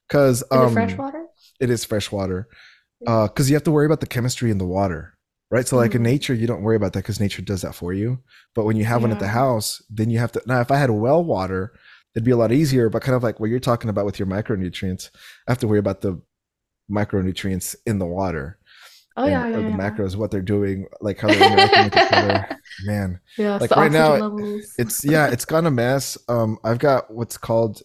[0.08, 1.26] because um, it freshwater?
[1.60, 2.48] it is freshwater
[3.00, 5.16] because you have to worry about the chemistry in the water
[5.50, 6.04] right so like in Mhm.
[6.04, 8.18] nature you don't worry about that because nature does that for you
[8.54, 10.76] but when you have one at the house then you have to now if i
[10.76, 11.72] had well water
[12.14, 14.26] it'd be a lot easier but kind of like what you're talking about with your
[14.26, 15.10] micronutrients
[15.46, 16.20] i have to worry about the
[16.90, 18.58] micronutrients in the water
[19.16, 19.76] Oh yeah, and- yeah, or the yeah.
[19.76, 23.90] macros what they're doing like how they're interacting with each other man Yeah, Like right
[23.92, 24.74] now, levels.
[24.78, 27.82] it's yeah it's gone a mess um i've got what's called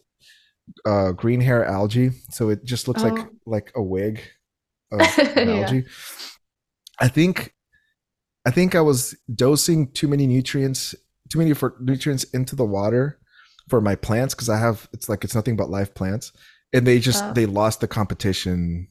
[0.86, 3.30] uh green hair algae so it just looks like Oh.
[3.46, 4.22] like a wig
[4.92, 5.64] of, Yeah.
[5.64, 5.86] algae
[7.00, 7.54] i think
[8.46, 10.94] i think i was dosing too many nutrients
[11.30, 13.20] too many for nutrients into the water
[13.70, 16.32] for my plants because i have it's like it's nothing but live plants
[16.74, 17.34] and they just Oh.
[17.34, 18.88] they lost the competition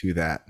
[0.00, 0.46] to that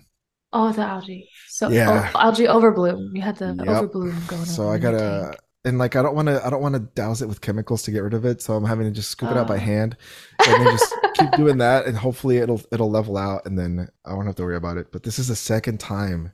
[0.52, 1.28] Oh, the algae.
[1.48, 2.10] So oh, Yeah.
[2.14, 3.14] oh, algae overbloom.
[3.14, 3.66] You had the Yep.
[3.68, 4.46] overbloom going on.
[4.46, 7.26] so i gotta and like I don't want to I don't want to douse it
[7.28, 9.48] with chemicals to get rid of it, so I'm having to just scoop it out
[9.48, 9.58] by Oh.
[9.58, 9.96] hand
[10.44, 14.14] and then just keep doing that, and hopefully it'll it'll level out, and then I
[14.14, 14.92] won't have to worry about it.
[14.92, 16.32] But this is the second time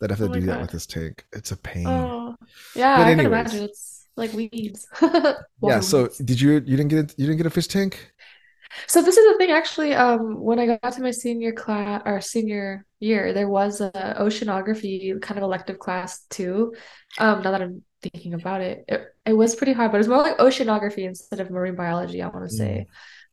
[0.00, 1.24] that I have to Oh do that with this tank.
[1.32, 1.86] It's a pain.
[1.86, 2.36] Oh,
[2.74, 3.62] yeah, But I can imagine.
[3.64, 4.86] It's like weeds.
[5.62, 5.80] yeah.
[5.80, 8.12] So did you you didn't get you didn't get a fish tank?
[8.86, 9.94] So this is the thing, actually.
[9.94, 15.20] Um, when I got to my senior class or senior year, there was a oceanography
[15.20, 16.74] kind of elective class too.
[17.18, 20.08] Um, now that I'm thinking about it, it, it was pretty hard, but it was
[20.08, 22.86] more like oceanography instead of marine biology, I want to say.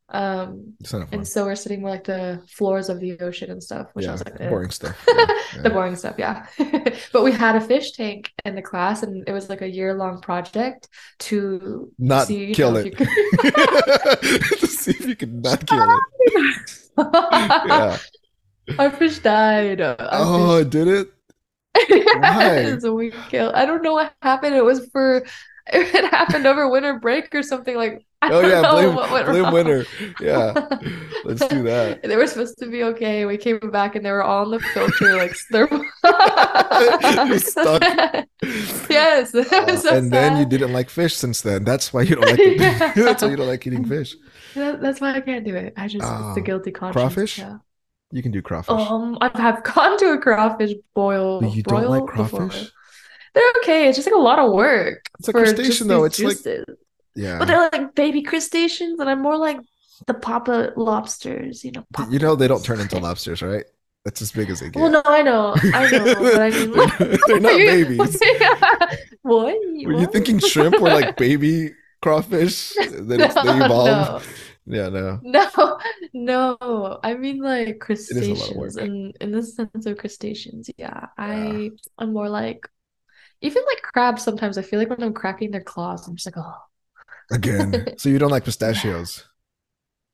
[0.07, 0.75] Um,
[1.11, 4.23] and so we're sitting like the floors of the ocean and stuff, which yeah, was
[4.23, 4.49] like, eh.
[4.49, 4.95] boring stuff.
[5.17, 6.45] Yeah, The boring stuff, yeah.
[7.13, 10.21] But we had a fish tank in the class, and it was like a year-long
[10.21, 10.89] project
[11.19, 12.95] to Not see, kill it.
[12.95, 13.07] could-
[14.59, 16.03] to see if you can not kill it.
[16.97, 17.97] Yeah.
[18.79, 19.81] Our fish died.
[19.81, 21.07] Our Oh, fish- did it?
[22.21, 22.77] Why?
[22.79, 23.53] So we killed.
[23.53, 24.55] I don't know what happened.
[24.55, 25.25] It was for.
[25.67, 28.05] It happened over winter break or something like.
[28.21, 29.53] Oh yeah, blame blame wrong.
[29.53, 29.85] winter.
[30.19, 30.53] Yeah,
[31.25, 32.01] let's do that.
[32.01, 33.25] They were supposed to be okay.
[33.25, 35.67] We came back and they were all in the filter, like they're
[37.39, 37.81] Stuck.
[38.89, 41.63] Yes, Uh, so and then you didn't like fish since then.
[41.63, 42.39] That's why you don't like.
[42.39, 42.93] Yeah.
[42.95, 44.15] That's why you don't like eating fish.
[44.55, 45.73] That- that's why I can't do it.
[45.77, 47.01] I just it's Oh, the guilty conscience.
[47.01, 47.37] crawfish?
[47.39, 47.57] Yeah.
[48.11, 48.73] You can do crawfish.
[48.73, 51.43] Um, I have gone to a crawfish boil.
[51.43, 52.39] You don't like broil before.
[52.47, 52.71] crawfish?
[53.33, 53.87] They're okay.
[53.89, 56.05] It's just like a lot of work It's a crustacean though.
[56.05, 56.65] It's like juices.
[57.15, 57.39] Yeah.
[57.39, 59.57] But they're like baby crustaceans, and I'm more like
[60.07, 61.85] the papa lobsters, you know.
[62.09, 63.65] You know they don't turn into lobsters, right?
[64.03, 64.79] That's as big as they get.
[64.81, 68.19] Well, no, I know, I know, but I mean, They're- they're not babies.
[69.21, 69.55] what?
[69.85, 72.73] Were you thinking shrimp were like baby crawfish?
[72.75, 74.21] Then it's, they No.
[74.67, 75.19] Yeah, no.
[75.23, 75.79] No,
[76.13, 76.99] no.
[77.03, 81.07] I mean like is a lot of crustaceans, and in the sense of crustaceans, yeah.
[81.17, 82.67] I I'm more like
[83.41, 84.23] even like crabs.
[84.23, 86.55] Sometimes I feel like when I'm cracking their claws, I'm just like, oh,
[87.31, 87.85] Again.
[87.97, 89.25] So you don't like pistachios?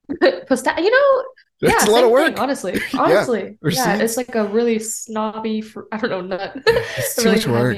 [0.47, 1.24] Pista you know,
[1.62, 2.26] yeah, a lot of work.
[2.28, 3.97] thing, honestly, honestly, or yeah.
[3.97, 6.53] It's like a really snobby, fr I don't know, nut.
[6.66, 7.78] It's too really much work.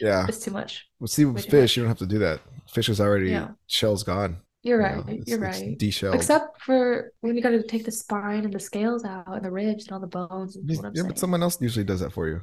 [0.00, 0.26] Yeah.
[0.28, 0.86] It's too much.
[0.98, 2.40] Well, see, with fish, you don't have to do that.
[2.68, 3.50] Fish is already Yeah.
[3.66, 4.38] shell's gone.
[4.62, 4.96] You're you right.
[4.96, 5.78] know, it's- You're it's right.
[5.78, 6.14] deshelled.
[6.14, 9.50] Except for when you got to take the spine and the scales out and the
[9.50, 10.56] ribs and all the bones.
[10.56, 12.40] Is what I'm yeah, but someone else usually does that for you.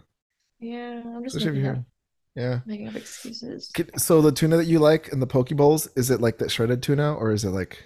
[0.60, 1.80] Yeah, I'm just Especially if you're up,
[2.36, 2.62] yeah.
[2.66, 3.72] making up excuses.
[3.98, 6.82] So the tuna that you like in the poke bowls, is it like that shredded
[6.84, 7.84] tuna or is it like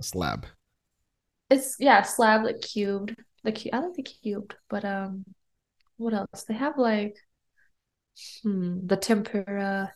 [0.00, 0.46] a slab?
[1.50, 3.16] It's yeah, slab like cubed.
[3.44, 5.24] The cu I like the cubed, but um,
[5.98, 6.44] what else?
[6.44, 7.16] They have like
[8.42, 9.92] hmm, the tempura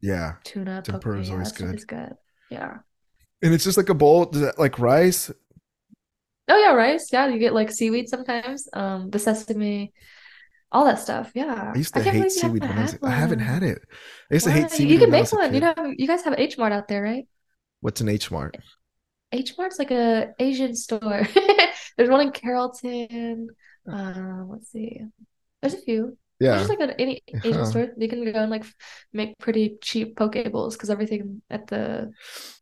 [0.00, 0.36] Yeah.
[0.44, 1.02] tuna poke.
[1.02, 1.74] Tempura is Yeah, always that good.
[1.74, 2.16] is good.
[2.50, 2.78] Yeah.
[3.42, 5.30] And it's just like a bowl, that like rice?
[6.48, 7.12] Oh yeah, rice.
[7.12, 8.68] Yeah, you get like seaweed sometimes.
[8.72, 9.92] Um, the sesame,
[10.72, 11.32] all that stuff.
[11.34, 11.72] Yeah.
[11.74, 13.78] I used to can't hate seaweed when I was I haven't had it.
[14.30, 15.54] I used to hate seaweed You can I make one.
[15.54, 17.26] You know, you guys have H Mart out there, right?
[17.80, 18.56] What's an H Mart?
[19.32, 21.26] H Mart's like a Asian store.
[21.96, 23.48] There's one in Carrollton.
[23.90, 25.00] Um, let's see.
[25.62, 26.16] There's a few.
[26.38, 26.58] There's Yeah.
[26.58, 27.64] just like an any Asian Huh.
[27.66, 27.88] store.
[27.96, 28.64] You can go and like
[29.12, 32.10] make pretty cheap poke bowls because everything at the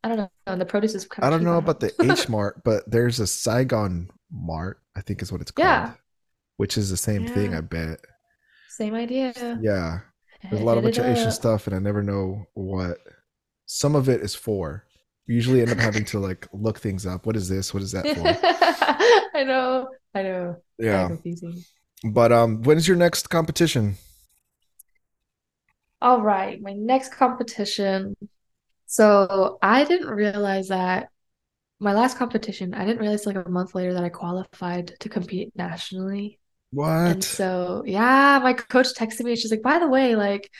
[0.02, 1.92] I don't know, and the produce is I don't know at about the.
[2.12, 5.66] H Mart, but there's a Saigon Mart, I think is what it's called.
[5.66, 5.92] Yeah.
[6.56, 8.00] Which is the same thing, I bet.
[8.68, 9.32] Same idea.
[9.60, 10.00] Yeah.
[10.42, 12.98] There's a lot of bunch of Asian stuff, and I never know what
[13.66, 14.84] some of it is for.
[15.26, 17.26] We usually end up having to like look things up.
[17.26, 17.72] What is this?
[17.72, 19.34] What is that for?
[19.38, 19.88] I know.
[20.14, 20.56] I know.
[20.78, 21.08] Yeah.
[21.08, 21.64] confusing.
[22.04, 23.96] But um, when is your next competition?
[26.02, 28.14] All right, my next competition.
[28.86, 31.08] So I didn't realize that
[31.80, 35.52] my last competition, I didn't realize like a month later that I qualified to compete
[35.56, 36.38] nationally.
[37.04, 37.24] And What?
[37.24, 39.36] so, yeah, my coach texted me.
[39.36, 40.50] She's like, by the way, like,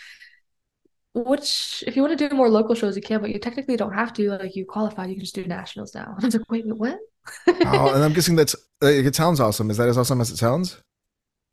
[1.15, 3.93] which if you want to do more local shows, you can, but you technically don't
[3.95, 4.31] have to.
[4.31, 6.15] Like, you qualified, you can just do nationals now.
[6.17, 6.99] And I was like, wait, what?
[7.65, 9.71] Oh, and I'm guessing that's it sounds awesome.
[9.71, 10.83] Is that as awesome as it sounds?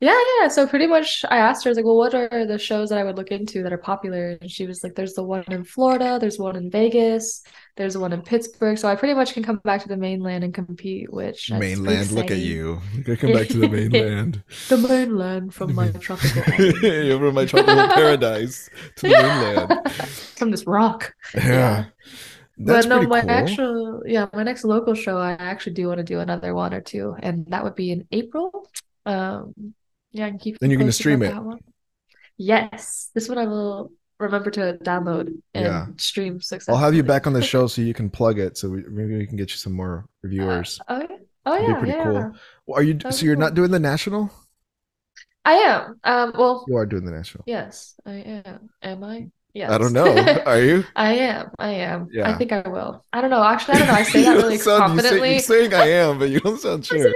[0.02, 0.48] Yeah, yeah.
[0.48, 2.98] So pretty much I asked her, I was like, well, what are the shows that
[2.98, 4.36] I would look into that are popular?
[4.40, 7.44] And she was like, there's the one in Florida, there's one in Vegas,
[7.76, 8.76] there's one in Pittsburgh.
[8.76, 12.32] So I pretty much can come back to the mainland and compete, which Mainland, look
[12.32, 12.80] at you.
[13.06, 14.42] You come back to the mainland.
[14.68, 16.42] The mainland from my tropical.
[16.82, 19.72] You're from my tropical paradise to the mainland.
[20.36, 21.14] From this rock.
[21.32, 21.86] Yeah.
[22.58, 23.30] That's But no, my cool.
[23.30, 26.80] actual, yeah, my next local show, I actually do want to do another one or
[26.80, 28.68] two, and that would be in April.
[29.06, 29.74] Um,
[30.12, 31.34] yeah, I can keep you you're gonna stream it?
[32.38, 35.86] Yes, this one I will remember to download and Yeah.
[35.98, 36.76] stream successfully.
[36.76, 38.56] I'll have you back on the show so you can plug it.
[38.56, 40.80] So we, maybe we can get you some more Uh, reviewers.
[40.88, 41.06] oh yeah,
[41.46, 42.04] oh That'd yeah, pretty yeah.
[42.04, 42.32] cool.
[42.66, 44.30] Well, Are you That'd so you're not doing the national?
[45.44, 45.98] I am.
[46.04, 47.42] Um, well, You are doing the national.
[47.48, 48.12] yes, I
[48.46, 48.70] am.
[48.82, 49.28] Am I?
[49.54, 49.70] Yes.
[49.72, 50.06] I don't know.
[50.46, 50.84] Are you?
[50.96, 51.50] I am.
[51.58, 52.08] I am.
[52.12, 52.30] Yeah.
[52.30, 53.04] I think I will.
[53.12, 53.42] I don't know.
[53.42, 53.94] Actually, I don't know.
[53.94, 55.30] I say that really sound- you say- confidently.
[55.32, 57.12] you're saying I am, but you don't sound sure.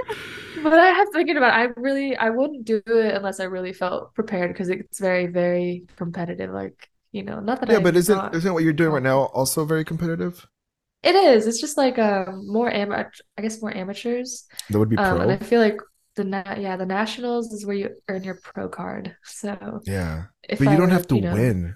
[0.69, 1.71] But I have thinking about it.
[1.77, 5.85] I really I wouldn't do it unless I really felt prepared because it's very, very
[5.97, 6.51] competitive.
[6.51, 9.03] Like, you know, not that Yeah, I'm but isn't not isn't what you're doing right
[9.03, 10.47] now also very competitive?
[11.03, 11.47] It is.
[11.47, 14.45] It's just like um more amateur I guess more amateurs.
[14.69, 15.77] That would be Um and I feel like
[16.15, 19.15] the na yeah, the nationals is where you earn your pro card.
[19.23, 21.75] So Yeah, but you I don't were, have to you know win.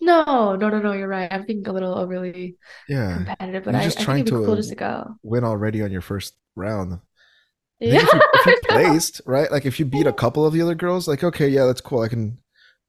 [0.00, 1.30] No, no, no, no, you're right.
[1.32, 2.56] I'm being a little overly
[2.86, 4.76] Yeah, competitive, but you're I, just I think trying it'd be cool to just to
[4.76, 5.16] go.
[5.22, 7.00] win already on your first round.
[7.80, 9.50] Yeah, if you, if you placed, right?
[9.50, 12.00] Like if you beat a couple of the other girls, like okay, yeah, that's cool.
[12.02, 12.38] I can.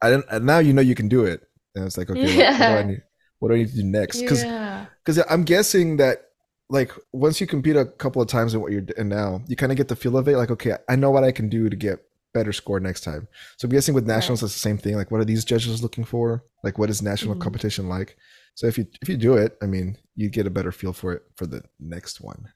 [0.01, 0.25] I don't.
[0.31, 1.41] and Now you know you can do it,
[1.75, 3.01] and it's like okay, what, what do I need?
[3.39, 4.21] What do I need to do next?
[4.21, 4.85] Because Yeah.
[5.05, 6.23] because I'm guessing that
[6.69, 9.71] like once you compete a couple of times in what you're doing now, you kind
[9.71, 10.37] of get the feel of it.
[10.37, 11.99] Like okay, I know what I can do to get
[12.33, 13.27] better score next time.
[13.57, 14.47] So I'm guessing with nationals, Right.
[14.47, 14.95] it's the same thing.
[14.95, 16.43] Like what are these judges looking for?
[16.63, 17.41] Like what is national Mhm.
[17.41, 18.17] competition like?
[18.55, 21.13] So if you if you do it, I mean, you get a better feel for
[21.13, 22.49] it for the next one.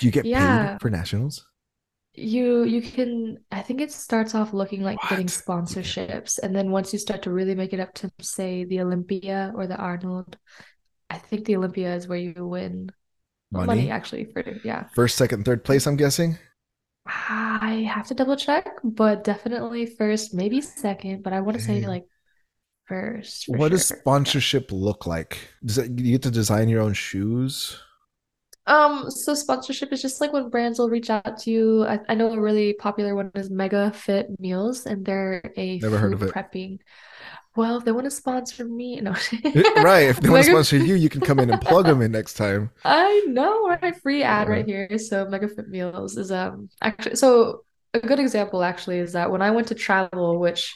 [0.00, 0.68] Do you get Yeah.
[0.72, 1.44] paid for nationals?
[2.16, 6.92] You you can I think it starts off looking like getting sponsorships and then once
[6.92, 10.38] you start to really make it up to say the Olympia or the Arnold,
[11.10, 12.90] I think the Olympia is where you win
[13.50, 13.90] money Money?
[13.90, 14.88] actually for yeah.
[14.94, 16.38] First, second, third place, I'm guessing.
[17.06, 21.86] I have to double check, but definitely first, maybe second, but I want to say
[21.86, 22.04] like
[22.86, 23.96] first What does sure.
[23.96, 24.00] Yeah.
[24.00, 25.38] sponsorship look like?
[25.64, 27.80] Does it, you get to design your own shoes?
[28.66, 31.84] Um, so sponsorship is just like when brands will reach out to you.
[31.86, 35.98] I, I know a really popular one is Mega Fit Meals, and they're a Never
[35.98, 36.32] heard of it.
[36.34, 36.80] prepping.
[37.54, 39.14] Well, if they want to sponsor me, no.
[39.76, 40.08] right.
[40.08, 42.34] If they want to sponsor you, you can come in and plug them in next
[42.34, 42.70] time.
[42.84, 43.96] I know, right?
[44.02, 44.54] Free ad Yeah.
[44.54, 44.98] right here.
[44.98, 47.64] So Mega Fit Meals is um actually so
[47.94, 50.74] a good example actually is that when I went to travel, which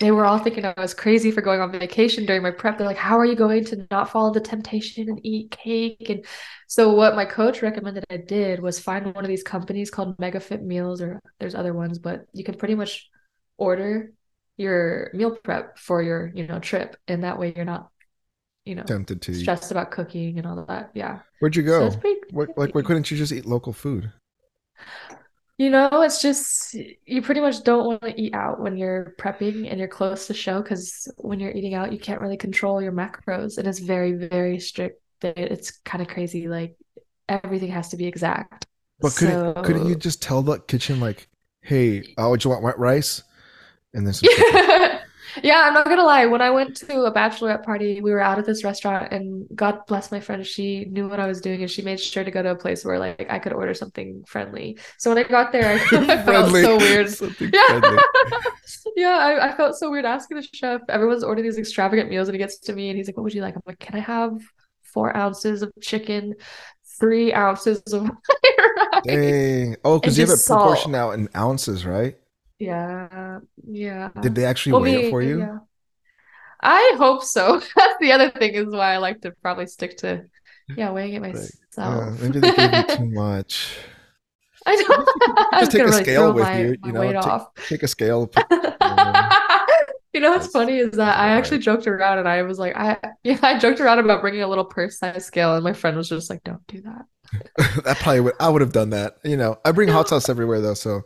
[0.00, 2.78] they were all thinking I was crazy for going on vacation during my prep.
[2.78, 6.24] They're like, "How are you going to not follow the temptation and eat cake?" And
[6.66, 10.40] so what my coach recommended I did was find one of these companies called Mega
[10.40, 13.08] Fit Meals, or there's other ones, but you can pretty much
[13.58, 14.12] order
[14.56, 17.90] your meal prep for your, you know, trip, and that way you're not,
[18.64, 19.32] you know, Tempted to.
[19.32, 19.40] eat.
[19.40, 20.90] stressed about cooking and all that.
[20.94, 21.20] Yeah.
[21.40, 21.90] Where'd you go?
[21.90, 24.12] pretty What, like, why couldn't you just eat local food?
[25.60, 29.68] You know, it's just you pretty much don't want to eat out when you're prepping
[29.68, 32.92] and you're close to show because when you're eating out, you can't really control your
[32.92, 35.02] macros and it's very, very strict.
[35.20, 36.48] It's kind of crazy.
[36.48, 36.78] Like
[37.28, 38.68] everything has to be exact.
[39.00, 41.28] But couldn't couldn't you just tell the kitchen like,
[41.60, 43.22] "Hey, uh, would you want white rice?"
[43.92, 44.98] And some chicken.
[45.42, 46.26] Yeah, I'm not gonna lie.
[46.26, 49.86] When I went to a bachelorette party, we were out at this restaurant, and God
[49.86, 52.42] bless my friend, she knew what I was doing, and she made sure to go
[52.42, 54.78] to a place where like I could order something friendly.
[54.98, 57.08] So when I got there, I, I felt so weird.
[57.20, 57.96] Something Yeah,
[58.96, 60.82] yeah, I, I felt so weird asking the chef.
[60.88, 63.34] Everyone's ordering these extravagant meals, and he gets to me, and he's like, "What would
[63.34, 64.32] you like?" I'm like, "Can I have
[64.82, 66.34] four ounces of chicken,
[66.98, 68.10] three ounces of
[68.92, 69.76] rice, Dang.
[69.84, 72.16] Oh, because you have it just salt?" proportioned out in ounces, right?
[72.60, 74.10] Yeah, yeah.
[74.20, 75.38] Did they actually Well, weigh it for you?
[75.38, 75.60] yeah.
[76.62, 77.60] I hope so.
[77.76, 80.24] That's the other thing is why I like to probably stick to,
[80.74, 82.18] yeah, weighing it Like, yeah, myself.
[82.18, 83.78] maybe they gave you too much.
[84.66, 85.06] I You know.
[85.52, 87.48] I was just take a really scale with my, you, you know, take, off.
[87.68, 88.46] take a scale, put,
[90.12, 91.60] You know what's that's funny is that I actually right.
[91.60, 94.64] joked around and I was like, I yeah, I joked around about bringing a little
[94.64, 97.04] purse size scale, and my friend was just like, "Don't do that."
[97.84, 99.14] that probably would I would have done that.
[99.24, 101.02] You know, I bring hot sauce everywhere though, so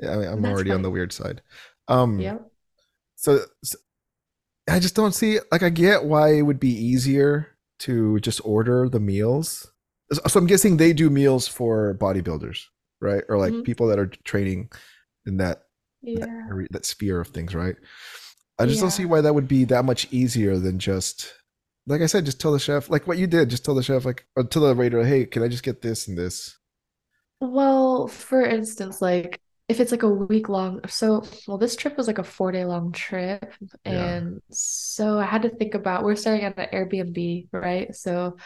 [0.00, 1.42] yeah, I mean, I'm That's already on the weird side.
[1.88, 2.50] Um, Yep.
[3.16, 3.78] so, so
[4.68, 8.88] I just don't see like I get why it would be easier to just order
[8.88, 9.66] the meals.
[10.12, 12.60] So I'm guessing they do meals for bodybuilders,
[13.00, 13.24] right?
[13.28, 13.64] Or like Mhm.
[13.64, 14.70] people that are training
[15.26, 15.64] in that
[16.14, 16.48] that, Yeah.
[16.50, 17.76] area- that sphere of things, right?
[18.58, 21.34] I just don't see why that would be that much easier than just
[21.86, 24.04] like I said, just tell the chef like what you did, just tell the chef
[24.04, 26.58] like or tell the waiter, hey, can I just get this and this?
[27.40, 32.06] Well, for instance, like if it's like a week long, so well, this trip was
[32.06, 33.52] like a four day long trip,
[33.84, 34.14] Yeah.
[34.14, 37.94] and so I had to think about we're staying at an Airbnb, right?
[37.94, 38.36] So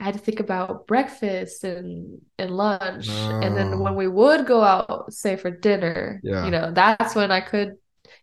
[0.00, 3.80] I had to think about breakfast and and lunch, and then oh.
[3.80, 7.74] when Oh, we would go out, say for dinner, you know, that's when I could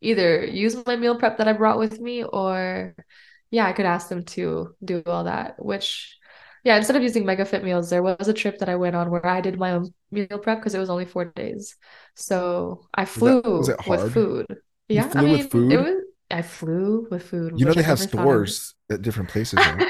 [0.01, 2.95] either use my meal prep that I brought with me, or
[3.51, 6.17] yeah, I could ask them to do all that, which.
[6.63, 9.09] Yeah, instead of using Mega Fit meals, there was a trip that I went on
[9.09, 11.75] where I did my own meal prep because it was only four days.
[12.15, 14.45] So I that flew it with food.
[14.87, 15.77] Yeah, I mean, with it food?
[15.77, 15.95] was
[16.29, 18.55] I flew with food, You know they I have never thought I would.
[18.55, 19.67] stores at different places.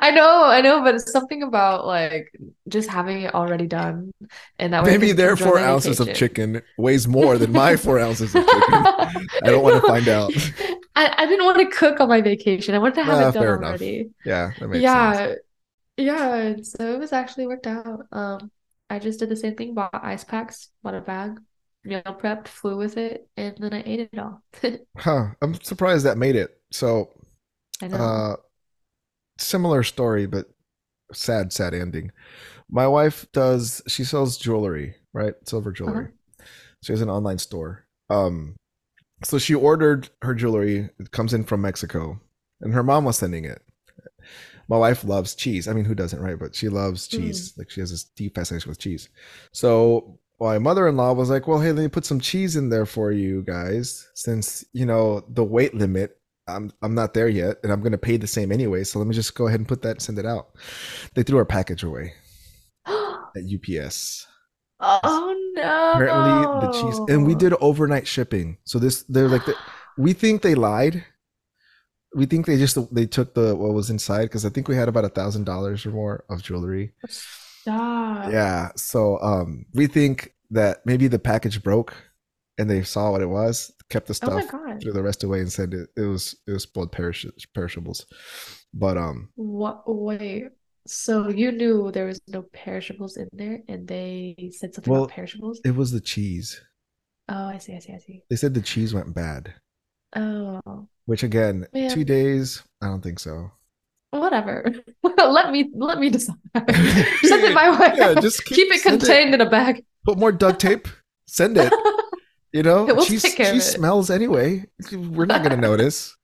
[0.00, 2.32] I know, I know, but it's something about like
[2.68, 4.12] just having it already done,
[4.58, 8.34] and that way Maybe their four ounces of chicken weighs more than my four ounces
[8.34, 8.86] of chicken.
[9.42, 10.34] I don't want to find out.
[10.96, 12.74] I, I didn't want to cook on my vacation.
[12.74, 13.80] I wanted to have Ah, it done fair enough.
[13.80, 14.10] already.
[14.24, 15.22] Yeah, that makes sense.
[15.96, 16.56] Yeah.
[16.62, 18.06] So it was actually worked out.
[18.12, 18.50] Um,
[18.90, 21.40] I just did the same thing, bought ice packs, bought a bag,
[21.84, 24.42] meal prepped, flew with it, and then I ate it all.
[24.96, 25.28] Huh.
[25.42, 26.60] I'm surprised that made it.
[26.70, 27.10] So,
[27.80, 27.96] I know.
[27.98, 28.36] uh,
[29.38, 30.46] similar story, but
[31.14, 32.12] sad, sad ending.
[32.70, 35.34] My wife does, she sells jewelry, right?
[35.46, 36.08] Silver jewelry.
[36.82, 37.86] She has an online store.
[38.10, 38.56] Um,
[39.24, 40.90] so she ordered her jewelry.
[41.00, 42.20] It comes in from Mexico,
[42.62, 43.63] and her mom was sending it.
[44.68, 45.68] My wife loves cheese.
[45.68, 46.38] I mean, who doesn't, right?
[46.38, 47.10] But she loves mm.
[47.12, 47.54] cheese.
[47.56, 49.08] Like she has this deep fascination with cheese.
[49.52, 53.12] So my mother-in-law was like, "Well, hey, let me put some cheese in there for
[53.12, 56.18] you guys, since you know the weight limit.
[56.46, 58.84] I'm I'm not there yet, and I'm gonna pay the same anyway.
[58.84, 60.48] So let me just go ahead and put that and send it out."
[61.14, 62.14] They threw our package away
[62.86, 64.26] at UPS.
[64.80, 65.92] Oh no.
[65.94, 68.58] Apparently, the cheese, and we did overnight shipping.
[68.64, 69.54] So this, they're like, the,
[69.96, 71.04] we think they lied.
[72.14, 74.88] We think they just they took the what was inside because I think we had
[74.88, 76.92] about a thousand dollars or more of jewelry.
[77.08, 78.30] Stop.
[78.32, 78.70] Yeah.
[78.76, 81.94] So um, we think that maybe the package broke,
[82.58, 84.80] and they saw what it was, kept the Oh stuff, God.
[84.82, 88.06] threw the rest away, and said it, it was it was spoiled perish- perishables.
[88.72, 89.82] But um, What?
[89.86, 90.48] Wait.
[90.86, 95.14] So you knew there was no perishables in there, and they said something Well, about
[95.14, 95.60] perishables?
[95.64, 96.60] it was the cheese.
[97.28, 98.22] Oh, I see, I see, I see.
[98.28, 99.54] They said the cheese went bad,
[100.14, 100.60] Oh,
[101.06, 101.90] which again, Man.
[101.90, 102.62] two days.
[102.82, 103.50] I don't think so.
[104.10, 104.64] whatever.
[105.02, 106.36] Let me let me decide.
[106.54, 107.94] Send it my way.
[107.96, 108.98] Yeah, just keep- keep it send it.
[109.06, 109.84] contained in a bag.
[110.04, 110.86] Put more duct tape.
[111.26, 111.72] Send it.
[112.54, 113.72] You know, We'll cheese, take care of cheese it.
[113.72, 114.64] smells anyway.
[114.92, 116.14] We're not gonna notice.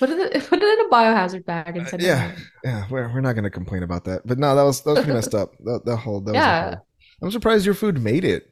[0.00, 2.86] Put it put it in a biohazard bag and Uh, send it yeah, yeah.
[2.90, 4.22] We're, we're not gonna complain about that.
[4.26, 5.52] But no, that was that was pretty messed up.
[5.60, 6.70] That, that whole that was Yeah.
[6.74, 6.86] whole-
[7.22, 8.49] I'm surprised your food made it.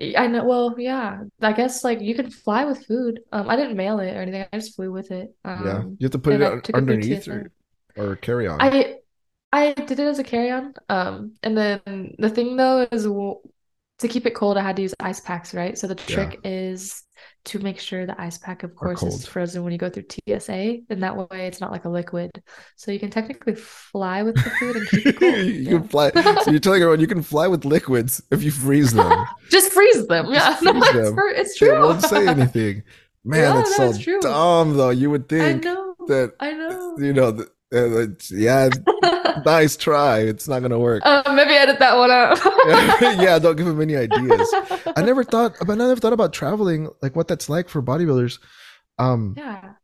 [0.00, 0.44] I know.
[0.44, 1.24] Well, yeah.
[1.42, 3.20] I guess like you can fly with food.
[3.32, 4.46] Um, I didn't mail it or anything.
[4.52, 5.34] I just flew with it.
[5.56, 7.52] yeah, Um, you have to put it I un- took it through underneath or,
[7.96, 8.72] or carry on.
[8.72, 8.98] I
[9.52, 10.74] I did it as a carry-on.
[10.88, 13.06] Um, and then the thing though is
[14.00, 15.76] to keep it cold, I had to use ice packs, right?
[15.78, 16.14] So the Yeah.
[16.14, 17.02] trick is
[17.46, 20.78] to make sure the ice pack, of course, is frozen when you go through TSA,
[20.90, 22.30] and that way it's not like a liquid.
[22.76, 25.34] So you can technically fly with the food and keep it cold.
[25.36, 25.70] you Yeah.
[25.70, 26.10] can fly.
[26.44, 29.24] So you're telling everyone you can fly with liquids if you freeze them.
[29.50, 30.26] Just freeze them.
[30.32, 31.16] Yeah, no, freeze it's, them.
[31.36, 31.80] it's They true.
[31.80, 32.82] won't say anything.
[33.24, 34.20] Man, Yeah, that's no, so true.
[34.20, 34.90] dumb though.
[34.90, 35.94] You would I think know.
[36.08, 36.96] that I know.
[36.98, 38.68] you know, it's- yeah,
[39.44, 40.20] nice try.
[40.20, 41.02] It's not gonna work.
[41.04, 42.38] Uh, maybe edit that one out.
[43.20, 44.52] yeah, don't give him any ideas.
[44.96, 48.38] I never thought, but I never thought about traveling, like what that's like for bodybuilders.
[48.98, 49.74] Um, Yeah.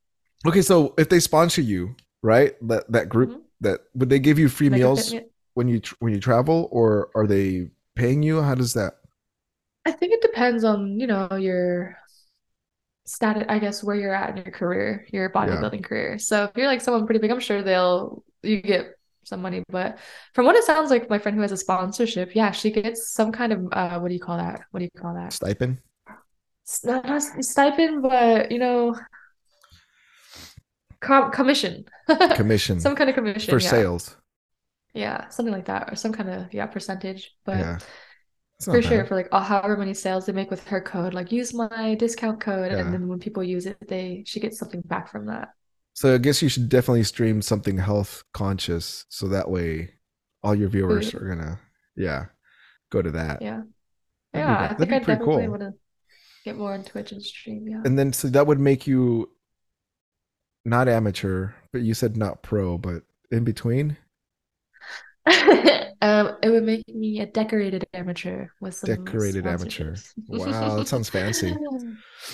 [0.47, 3.41] okay, so if they sponsor you, right, that that group, Mhm.
[3.63, 5.15] that would they give you free Like meals
[5.55, 8.43] when you when you travel, or are they paying you?
[8.43, 8.95] How does that?
[9.87, 11.97] I think it depends on, you know, your
[13.07, 16.19] status, I guess, where you're at in your career, your bodybuilding career.
[16.19, 19.63] So if you're like someone pretty big, I'm sure they'll you get some money.
[19.69, 19.99] But
[20.35, 23.33] from what it sounds like, my friend who has a sponsorship, yeah, she gets some
[23.33, 24.63] kind of uh, what do you call that?
[24.71, 25.33] What do you call that?
[25.33, 25.79] Stipend?
[26.85, 28.97] Not, not stipend, but you know,
[31.01, 31.85] com commission,
[32.35, 33.71] Commission some kind of commission, for yeah.
[33.71, 34.17] sales.
[34.95, 37.35] Yeah, something like that, or some kind of yeah percentage.
[37.45, 37.79] But Yeah,
[38.65, 39.09] for sure, bad.
[39.09, 42.41] for like oh, however many sales they make with her code, like use my discount
[42.41, 42.79] code, Yeah.
[42.79, 45.51] and then when people use it, they she gets something back from that.
[45.95, 49.95] So I guess you should definitely stream something health conscious, so that way
[50.43, 51.23] all your viewers Food.
[51.23, 51.61] are gonna,
[51.97, 52.27] yeah,
[52.91, 53.43] go to that.
[53.43, 53.63] Yeah,
[54.33, 55.51] That'd yeah, I that'd think be I pretty definitely cool.
[55.51, 55.75] want to
[56.45, 57.67] get more on Twitch and stream.
[57.69, 57.83] Yeah.
[57.85, 59.31] And then so that would make you
[60.65, 63.97] not amateur, but you said not pro, but in between,
[66.03, 69.97] Um, it would make me a decorated amateur with some decorated amateur.
[70.29, 71.57] Wow, that sounds fancy.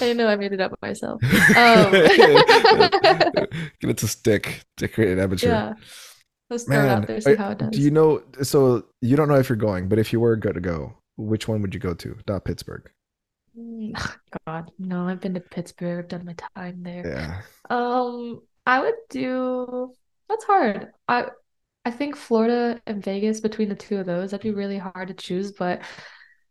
[0.00, 1.22] I know I made it up myself.
[1.56, 5.48] Um, Get it to stick, decorated amateur.
[5.48, 5.72] yeah,
[6.50, 7.70] let's Man, out there, see are- how it does.
[7.70, 8.22] do you know?
[8.42, 11.46] So you don't know if you're going, but if you were good to go, which
[11.46, 12.16] one would you go to?
[12.28, 12.90] Not Pittsburgh.
[13.56, 13.92] Mm,
[14.46, 16.00] God, no, I've been to Pittsburgh.
[16.00, 17.06] I've done my time there.
[17.06, 17.42] Yeah.
[17.70, 19.92] Um, I would do.
[20.28, 20.88] That's hard.
[21.06, 21.26] I
[21.84, 25.14] I think Florida and Vegas between the two of those, that'd be really hard to
[25.14, 25.52] choose.
[25.52, 25.82] But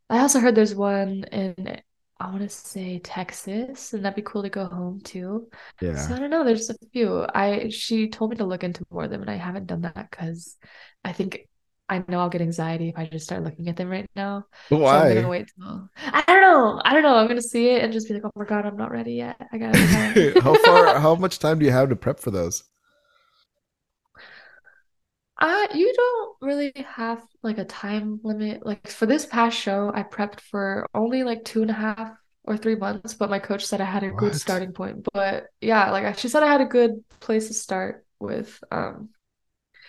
[0.10, 1.82] I also heard there's one in
[2.20, 5.48] I want to say Texas, and that'd be cool to go home to.
[5.82, 5.96] Yeah.
[5.96, 6.44] So I don't know.
[6.44, 7.26] There's a few.
[7.34, 10.12] I she told me to look into more of them, and I haven't done that
[10.12, 10.56] because
[11.04, 11.48] I think
[11.90, 14.46] I know I'll get anxiety if I just start looking at them right now.
[14.70, 15.30] So I'm gonna Why?
[15.30, 16.82] wait till I don't know.
[16.86, 17.16] I don't know.
[17.16, 19.38] I'm gonna see it and just be like, oh my God, I'm not ready yet.
[19.52, 19.80] I gotta
[20.42, 21.00] How far?
[21.00, 22.64] How much time do you have to prep for those?
[25.42, 28.64] Uh, you don't really have like a time limit.
[28.64, 32.58] Like for this past show, I prepped for only like two and a half or
[32.58, 35.08] three months, but my coach said I had a good starting point.
[35.14, 38.64] But yeah, like she said I had a good place to start with.
[38.72, 39.10] Um,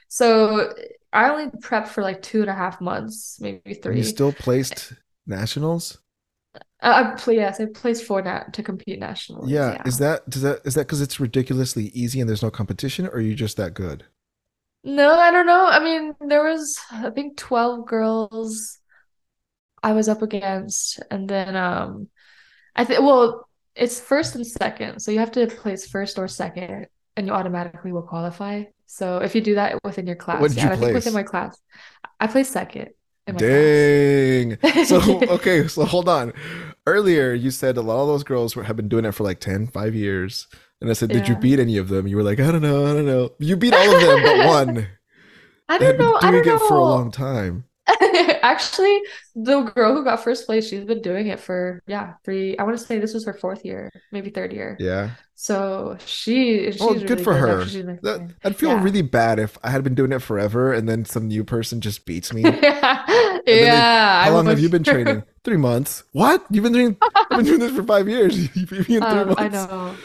[0.08, 0.72] so
[1.12, 3.98] I only prepped for like two and a half months, maybe three.
[3.98, 4.94] you still placed
[5.26, 5.98] nationals?
[6.80, 9.52] I, I play, yes, I placed for that to compete nationally.
[9.52, 9.72] Yeah.
[9.72, 9.82] Yeah.
[9.84, 13.16] Is that does that is that because it's ridiculously easy and there's no competition, or
[13.16, 14.04] are you just that good?
[14.84, 15.66] No, I don't know.
[15.66, 18.78] I mean, there was I think 12 girls
[19.82, 22.08] I was up against, and then um
[22.74, 26.86] I think well, it's first and second, so you have to place first or second,
[27.16, 28.64] and you automatically will qualify.
[28.86, 31.14] So if you do that within your class, What did yeah, you I think within
[31.14, 31.58] my class,
[32.20, 32.90] I placed second
[33.26, 34.58] Dang.
[34.84, 36.32] So okay, so hold on.
[36.86, 39.40] Earlier you said a lot of those girls were, have been doing it for like
[39.40, 40.48] 10, 5 years.
[40.82, 42.06] And I said, Did you beat any of them?
[42.06, 43.30] You were like, I don't know, I don't know.
[43.38, 44.88] You beat all of them but one.
[45.68, 46.18] I don't been know.
[46.22, 47.64] I doing don't it for a long time.
[48.42, 49.00] Actually,
[49.34, 52.56] the girl who got first place, she's been doing it for yeah, three.
[52.58, 54.76] I want to say this was her fourth year, maybe third year.
[54.78, 55.10] Yeah.
[55.34, 57.60] So she she's Oh, good really for her.
[57.60, 58.34] Actually, she's my That.
[58.44, 58.82] I'd feel Yeah.
[58.82, 62.06] really bad if I had been doing it forever and then some new person just
[62.06, 62.60] beats me.
[62.62, 64.24] Yeah, they, yeah.
[64.24, 65.24] How long have you been training?
[65.44, 66.04] Three months.
[66.12, 66.44] What?
[66.50, 66.96] You've been doing
[67.30, 68.36] I've been doing this for five years.
[68.56, 69.98] You in three Um, I know.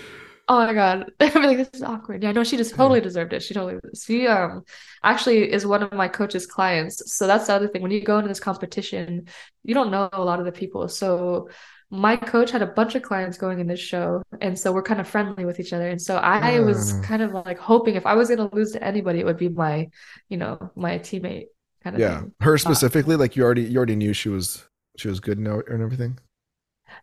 [0.49, 1.11] Oh my God.
[1.19, 2.23] I'm like, this is awkward.
[2.23, 3.43] Yeah, no, she just totally deserved it.
[3.43, 4.63] She totally, she um
[5.03, 7.13] actually is one of my coach's clients.
[7.13, 7.81] So that's the other thing.
[7.81, 9.27] When you go into this competition,
[9.63, 10.87] you don't know a lot of the people.
[10.87, 11.49] So
[11.89, 14.99] my coach had a bunch of clients going in this show, and so we're kind
[14.99, 15.87] of friendly with each other.
[15.87, 17.01] And so I was Ah.
[17.01, 19.89] kind of like hoping if I was gonna lose to anybody, it would be my,
[20.29, 21.45] you know, my teammate
[21.83, 22.19] kind of Yeah.
[22.19, 22.33] thing.
[22.41, 24.65] Her specifically, like you already you already knew she was
[24.97, 26.19] she was good and everything.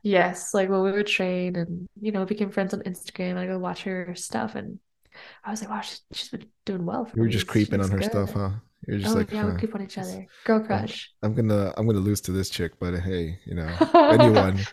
[0.03, 3.59] Yes, like when we would train and you know became friends on Instagram, I go
[3.59, 4.79] watch her stuff and
[5.45, 7.47] I was like, wow, she's, she's been doing well for You were just me.
[7.47, 8.03] creeping on her good.
[8.03, 8.51] stuff, huh?
[8.87, 10.29] You're just Oh like, yeah, we huh, creep on each other.
[10.45, 11.13] Girl crush.
[11.23, 13.81] I'm gonna I'm gonna lose to this chick, but hey, you know,
[14.11, 14.69] anyone.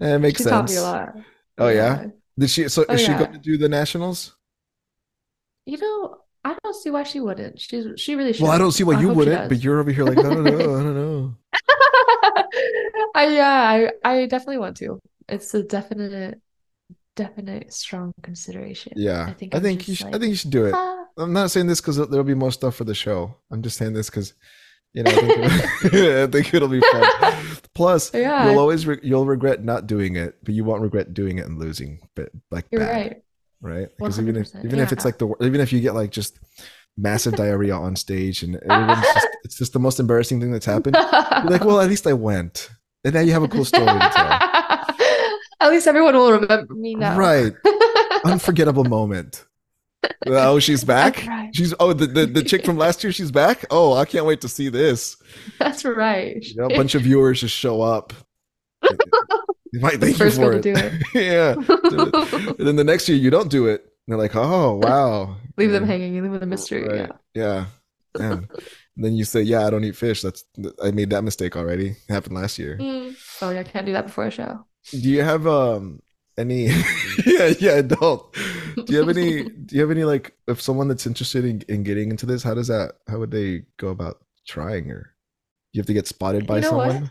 [0.00, 0.76] Eh, it makes She taught me sense.
[0.76, 1.14] a lot.
[1.58, 2.04] Oh yeah?
[2.38, 3.14] Did she so Oh, is she yeah.
[3.14, 4.36] going to do the nationals?
[5.66, 7.60] You know, I don't see why she wouldn't.
[7.60, 8.40] She's she really should.
[8.40, 10.46] Well, I don't see why I you wouldn't, but you're over here like, I don't
[10.46, 11.09] know, I don't know.
[13.14, 15.00] I yeah, I I definitely want to.
[15.28, 16.40] It's a definite,
[17.16, 18.92] definite strong consideration.
[18.96, 19.26] Yeah.
[19.28, 20.74] I think I I'm think you should I think you should do it.
[20.74, 20.96] ah.
[21.18, 23.36] I'm not saying this because there'll be more stuff for the show.
[23.50, 24.34] I'm just saying this because
[24.92, 27.36] you know I think, I think it'll be fun.
[27.74, 28.48] Plus, Yeah.
[28.50, 31.58] you'll always re- you'll regret not doing it, but you won't regret doing it and
[31.58, 33.22] losing, but like You're bad, right.
[33.60, 33.88] right?
[33.98, 36.38] Because even if 100%, even if it's like the even if you get like just
[37.00, 40.96] massive diarrhea on stage and everyone's just it's just the most embarrassing thing that's happened.
[40.96, 42.70] You're like, well, at least I went,
[43.04, 44.38] and now you have a cool story to tell.
[45.62, 47.18] At least everyone will remember me now.
[47.18, 47.52] Right,
[48.24, 49.44] unforgettable moment.
[50.26, 51.26] Oh, she's back.
[51.26, 51.54] Right.
[51.54, 53.12] She's oh the, the the chick from last year.
[53.12, 53.66] She's back.
[53.70, 55.18] Oh, I can't wait to see this.
[55.58, 56.42] That's right.
[56.42, 58.14] You know, a bunch of viewers just show up.
[59.72, 60.62] You might thank you First for it.
[60.62, 60.92] to do it.
[61.14, 61.52] yeah.
[62.58, 63.84] And then the next year you don't do it.
[64.10, 65.36] They're like, oh wow.
[65.56, 66.14] Leave them hanging.
[66.14, 66.82] Leave them a mystery.
[66.82, 67.10] Right.
[67.32, 67.66] Yeah.
[68.18, 68.40] Yeah.
[68.96, 70.20] Then you say, yeah, I don't eat fish.
[70.20, 70.44] That's
[70.82, 71.90] I made that mistake already.
[71.90, 72.76] It happened last year.
[72.76, 73.14] Mm.
[73.40, 74.66] Oh yeah, can't do that before a show.
[74.90, 76.02] Do you have um
[76.36, 76.66] any
[77.26, 78.22] yeah yeah don't
[78.74, 81.82] do you have any do you have any like if someone that's interested in, in
[81.82, 85.14] getting into this how does that how would they go about trying or
[85.72, 87.02] you have to get spotted by You know what?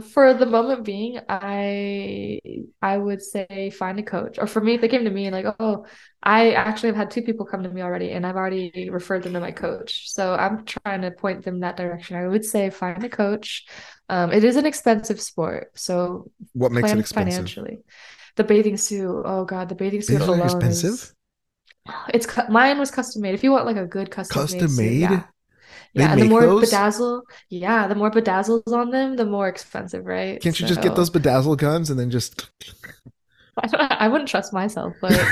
[0.00, 2.40] For the moment being, I
[2.80, 4.38] I would say find a coach.
[4.38, 5.86] Or for me, if they came to me and like, oh,
[6.22, 9.34] I actually have had two people come to me already, and I've already referred them
[9.34, 10.10] to my coach.
[10.10, 12.16] So I'm trying to point them that direction.
[12.16, 13.66] I would say find a coach.
[14.08, 17.78] Um, it is an expensive sport, so what makes it expensive financially.
[18.36, 20.92] The bathing suit, oh God, the bathing suit alone expensive?
[20.92, 21.14] is
[22.14, 23.34] it's mine was custom made.
[23.34, 25.00] If you want like a good custom made Custom suit, made?
[25.00, 25.24] yeah.
[25.94, 26.62] They Yeah, the more those?
[26.70, 30.40] bedazzle, yeah, the more bedazzles on them, the more expensive, right?
[30.40, 32.50] can't you just get those bedazzle guns and then just
[33.56, 33.68] I,
[34.00, 35.28] I wouldn't trust myself, but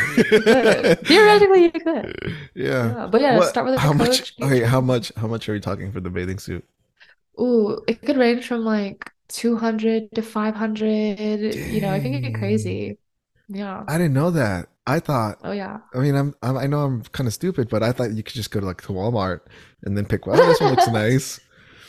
[1.07, 2.13] theoretically you could.
[2.55, 4.35] yeah Yeah, but yeah, What- start with a how much
[4.65, 6.65] how much how much are we talking for the bathing suit
[7.41, 11.55] Ooh, it could range from like 200 to 500.
[11.55, 12.99] You know, I think it can get crazy.
[13.49, 13.87] Yeah.
[13.89, 15.79] i didn't know that i thought Oh yeah.
[15.95, 18.35] I mean, I'm, I'm I know I'm kind of stupid, but I thought you could
[18.35, 19.41] just go to like to Walmart
[19.83, 20.27] and then pick.
[20.27, 21.41] Oh, this one looks nice,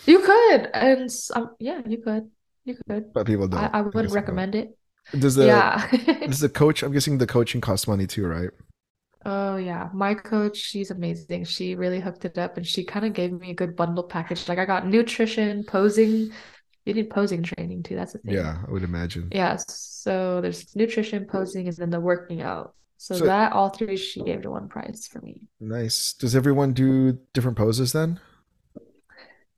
[0.06, 2.30] You could, and um, yeah, you could.
[2.66, 3.14] You could.
[3.14, 3.72] but people don't.
[3.74, 4.78] I, I wouldn't recommend it.
[5.18, 5.88] Does the Yeah.
[6.26, 6.84] does the coach?
[6.84, 8.50] I'm guessing the coaching costs money too, right?
[9.26, 11.44] Oh yeah, my coach, she's amazing.
[11.46, 14.48] She really hooked it up and she kind of gave me a good bundle package.
[14.50, 16.32] Like I got nutrition, posing.
[16.86, 17.96] You need posing training too.
[17.96, 18.36] That's the thing.
[18.36, 19.32] Yeah, I would imagine.
[19.32, 19.58] Yeah.
[19.68, 22.76] So there's nutrition, posing, and then the working out.
[23.02, 25.48] So, So- that all three she gave to one price for me.
[25.60, 26.14] Nice.
[26.14, 28.20] Does everyone do different poses then?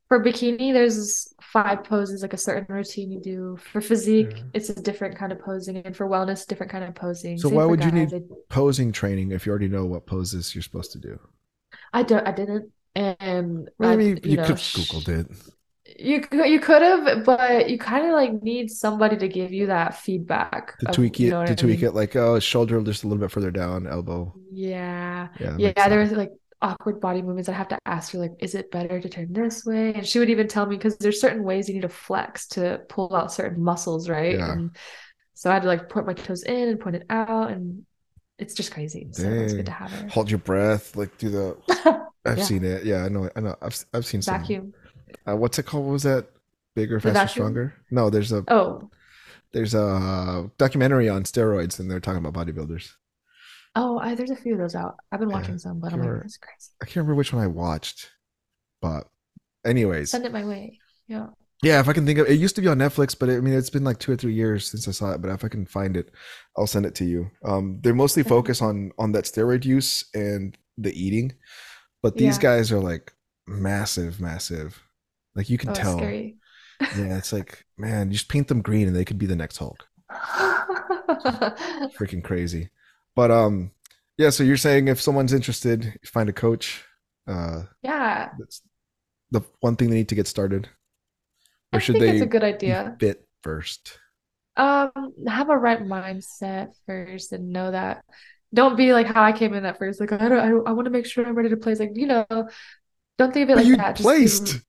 [0.08, 3.58] For bikini, there's five poses, like a certain routine you do.
[3.58, 4.44] For physique, Yeah.
[4.54, 7.38] it's a different kind of posing, and for wellness, different kind of posing.
[7.38, 8.22] So Same why would you need- guys.
[8.48, 11.20] Posing training if you already know what poses you're supposed to do.
[11.92, 12.26] I don't.
[12.26, 12.72] I didn't.
[12.96, 15.28] And I mean, you, know, could have Googled it.
[16.00, 19.68] You could you could have, but you kind of like need somebody to give you
[19.68, 21.90] that feedback To of- tweak you it, know to I tweak mean?
[21.90, 24.34] it, like oh, shoulder just a little bit further down, elbow.
[24.52, 25.90] Yeah, Yeah, yeah.
[25.90, 26.32] There was like
[26.62, 27.50] awkward body movements.
[27.50, 29.94] I have to ask her like, is it better to turn this way?
[29.94, 32.82] And she would even tell me because there's certain ways you need to flex to
[32.90, 34.38] pull out certain muscles, right?
[34.38, 34.52] Yeah.
[34.54, 34.76] And
[35.34, 37.86] so I had to like point my toes in and point it out, and
[38.40, 39.08] it's just crazy.
[39.12, 40.08] So it's good to have her.
[40.10, 41.58] Hold your breath, like do the.
[42.26, 42.44] I've Yeah.
[42.46, 42.86] seen it.
[42.86, 43.30] Yeah, I know.
[43.36, 43.56] I know.
[43.62, 44.34] I've I've seen some.
[45.28, 45.86] Uh, what's it called?
[45.86, 46.28] What was that?
[46.76, 47.74] Bigger, faster, stronger?
[47.92, 48.90] No, there's a Oh,
[49.52, 52.90] there's a documentary on steroids, and they're talking about bodybuilders.
[53.76, 54.96] oh, I, there's a few of those out.
[55.12, 56.72] I've been Yeah, watching some, but I'm like, that's crazy.
[56.82, 58.12] I can't remember which one I watched,
[58.82, 59.10] but
[59.66, 60.80] anyways, Send it my way.
[61.08, 61.28] Yeah.
[61.64, 61.80] yeah.
[61.80, 63.70] If I can think of, it used to be on Netflix, but I mean, it's
[63.70, 65.22] been like two or three years since I saw it.
[65.22, 66.12] But if I can find it,
[66.58, 67.32] I'll send it to you.
[67.46, 71.34] Um, they're mostly focused on on that steroid use and the eating,
[72.04, 72.42] but these Yeah.
[72.42, 73.14] guys are like
[73.48, 74.83] massive, massive.
[75.36, 75.84] Like you can Oh, tell.
[75.84, 76.38] scary.
[76.92, 79.58] Yeah, it's like man, you just paint them green and they could be the next
[79.58, 79.88] Hulk.
[81.98, 82.70] freaking crazy.
[83.16, 83.72] But um,
[84.18, 84.30] yeah.
[84.30, 86.84] So you're saying if someone's interested, find a coach.
[87.28, 88.32] Uh, yeah.
[88.38, 88.62] that's
[89.32, 90.70] the one thing they need to get started.
[91.74, 93.00] I Or should think they it's a good idea.
[93.00, 94.00] fit first?
[94.56, 94.92] Um,
[95.28, 98.06] have a right mindset first and know that
[98.54, 100.00] don't be like how I came in at first.
[100.00, 101.72] Like, I don't, I, I want to make sure I'm ready to play.
[101.72, 102.26] It's like, you know,
[103.18, 103.98] don't think of it But like you that.
[103.98, 104.60] Just placed.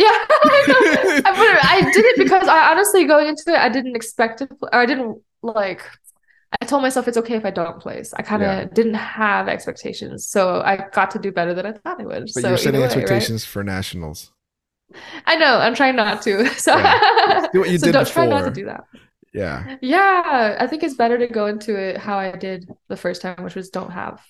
[0.00, 1.30] Yeah, I know.
[1.30, 4.68] I, I did it because I honestly going into it, I didn't expect to, pl-
[4.72, 5.82] or I didn't like.
[6.60, 8.12] I told myself it's okay if I don't place.
[8.14, 8.64] I kind of Yeah.
[8.72, 12.22] didn't have expectations, so I got to do better than I thought I would.
[12.34, 12.96] But so you're setting way, right?
[12.96, 14.32] expectations for nationals.
[15.26, 15.58] I know.
[15.58, 16.46] I'm trying not to.
[16.66, 17.46] So, Yeah.
[17.52, 18.84] Do what you so did don't try not to do that.
[19.32, 19.76] Yeah.
[19.80, 23.44] Yeah, I think it's better to go into it how I did the first time,
[23.44, 24.20] which was don't have.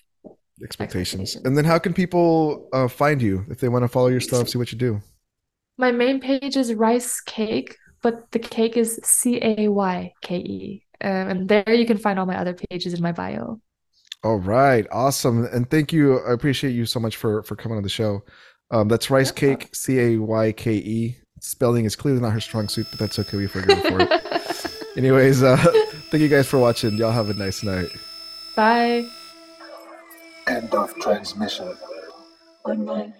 [0.62, 1.22] Expectations.
[1.22, 1.46] Expectations.
[1.46, 4.50] And then how can people uh, find you if they want to follow your stuff,
[4.50, 5.00] see what you do?
[5.80, 10.84] My main page is rice cake, but the cake is C A Y K E.
[11.00, 13.60] Um, and there you can find all my other pages in my bio.
[14.22, 16.18] All right, awesome, and thank you.
[16.20, 18.20] I appreciate you so much for for coming on the show.
[18.70, 19.56] Um, that's rice No problem.
[19.58, 21.16] cake, C A Y K E.
[21.40, 23.38] Spelling is clearly not her strong suit, but that's okay.
[23.38, 24.86] We forgive her for it.
[24.98, 25.56] Anyways, uh,
[26.10, 26.98] thank you guys for watching.
[26.98, 27.88] Y'all have a nice night.
[28.54, 29.06] Bye.
[30.46, 31.74] End of transmission.
[32.64, 33.14] Good night.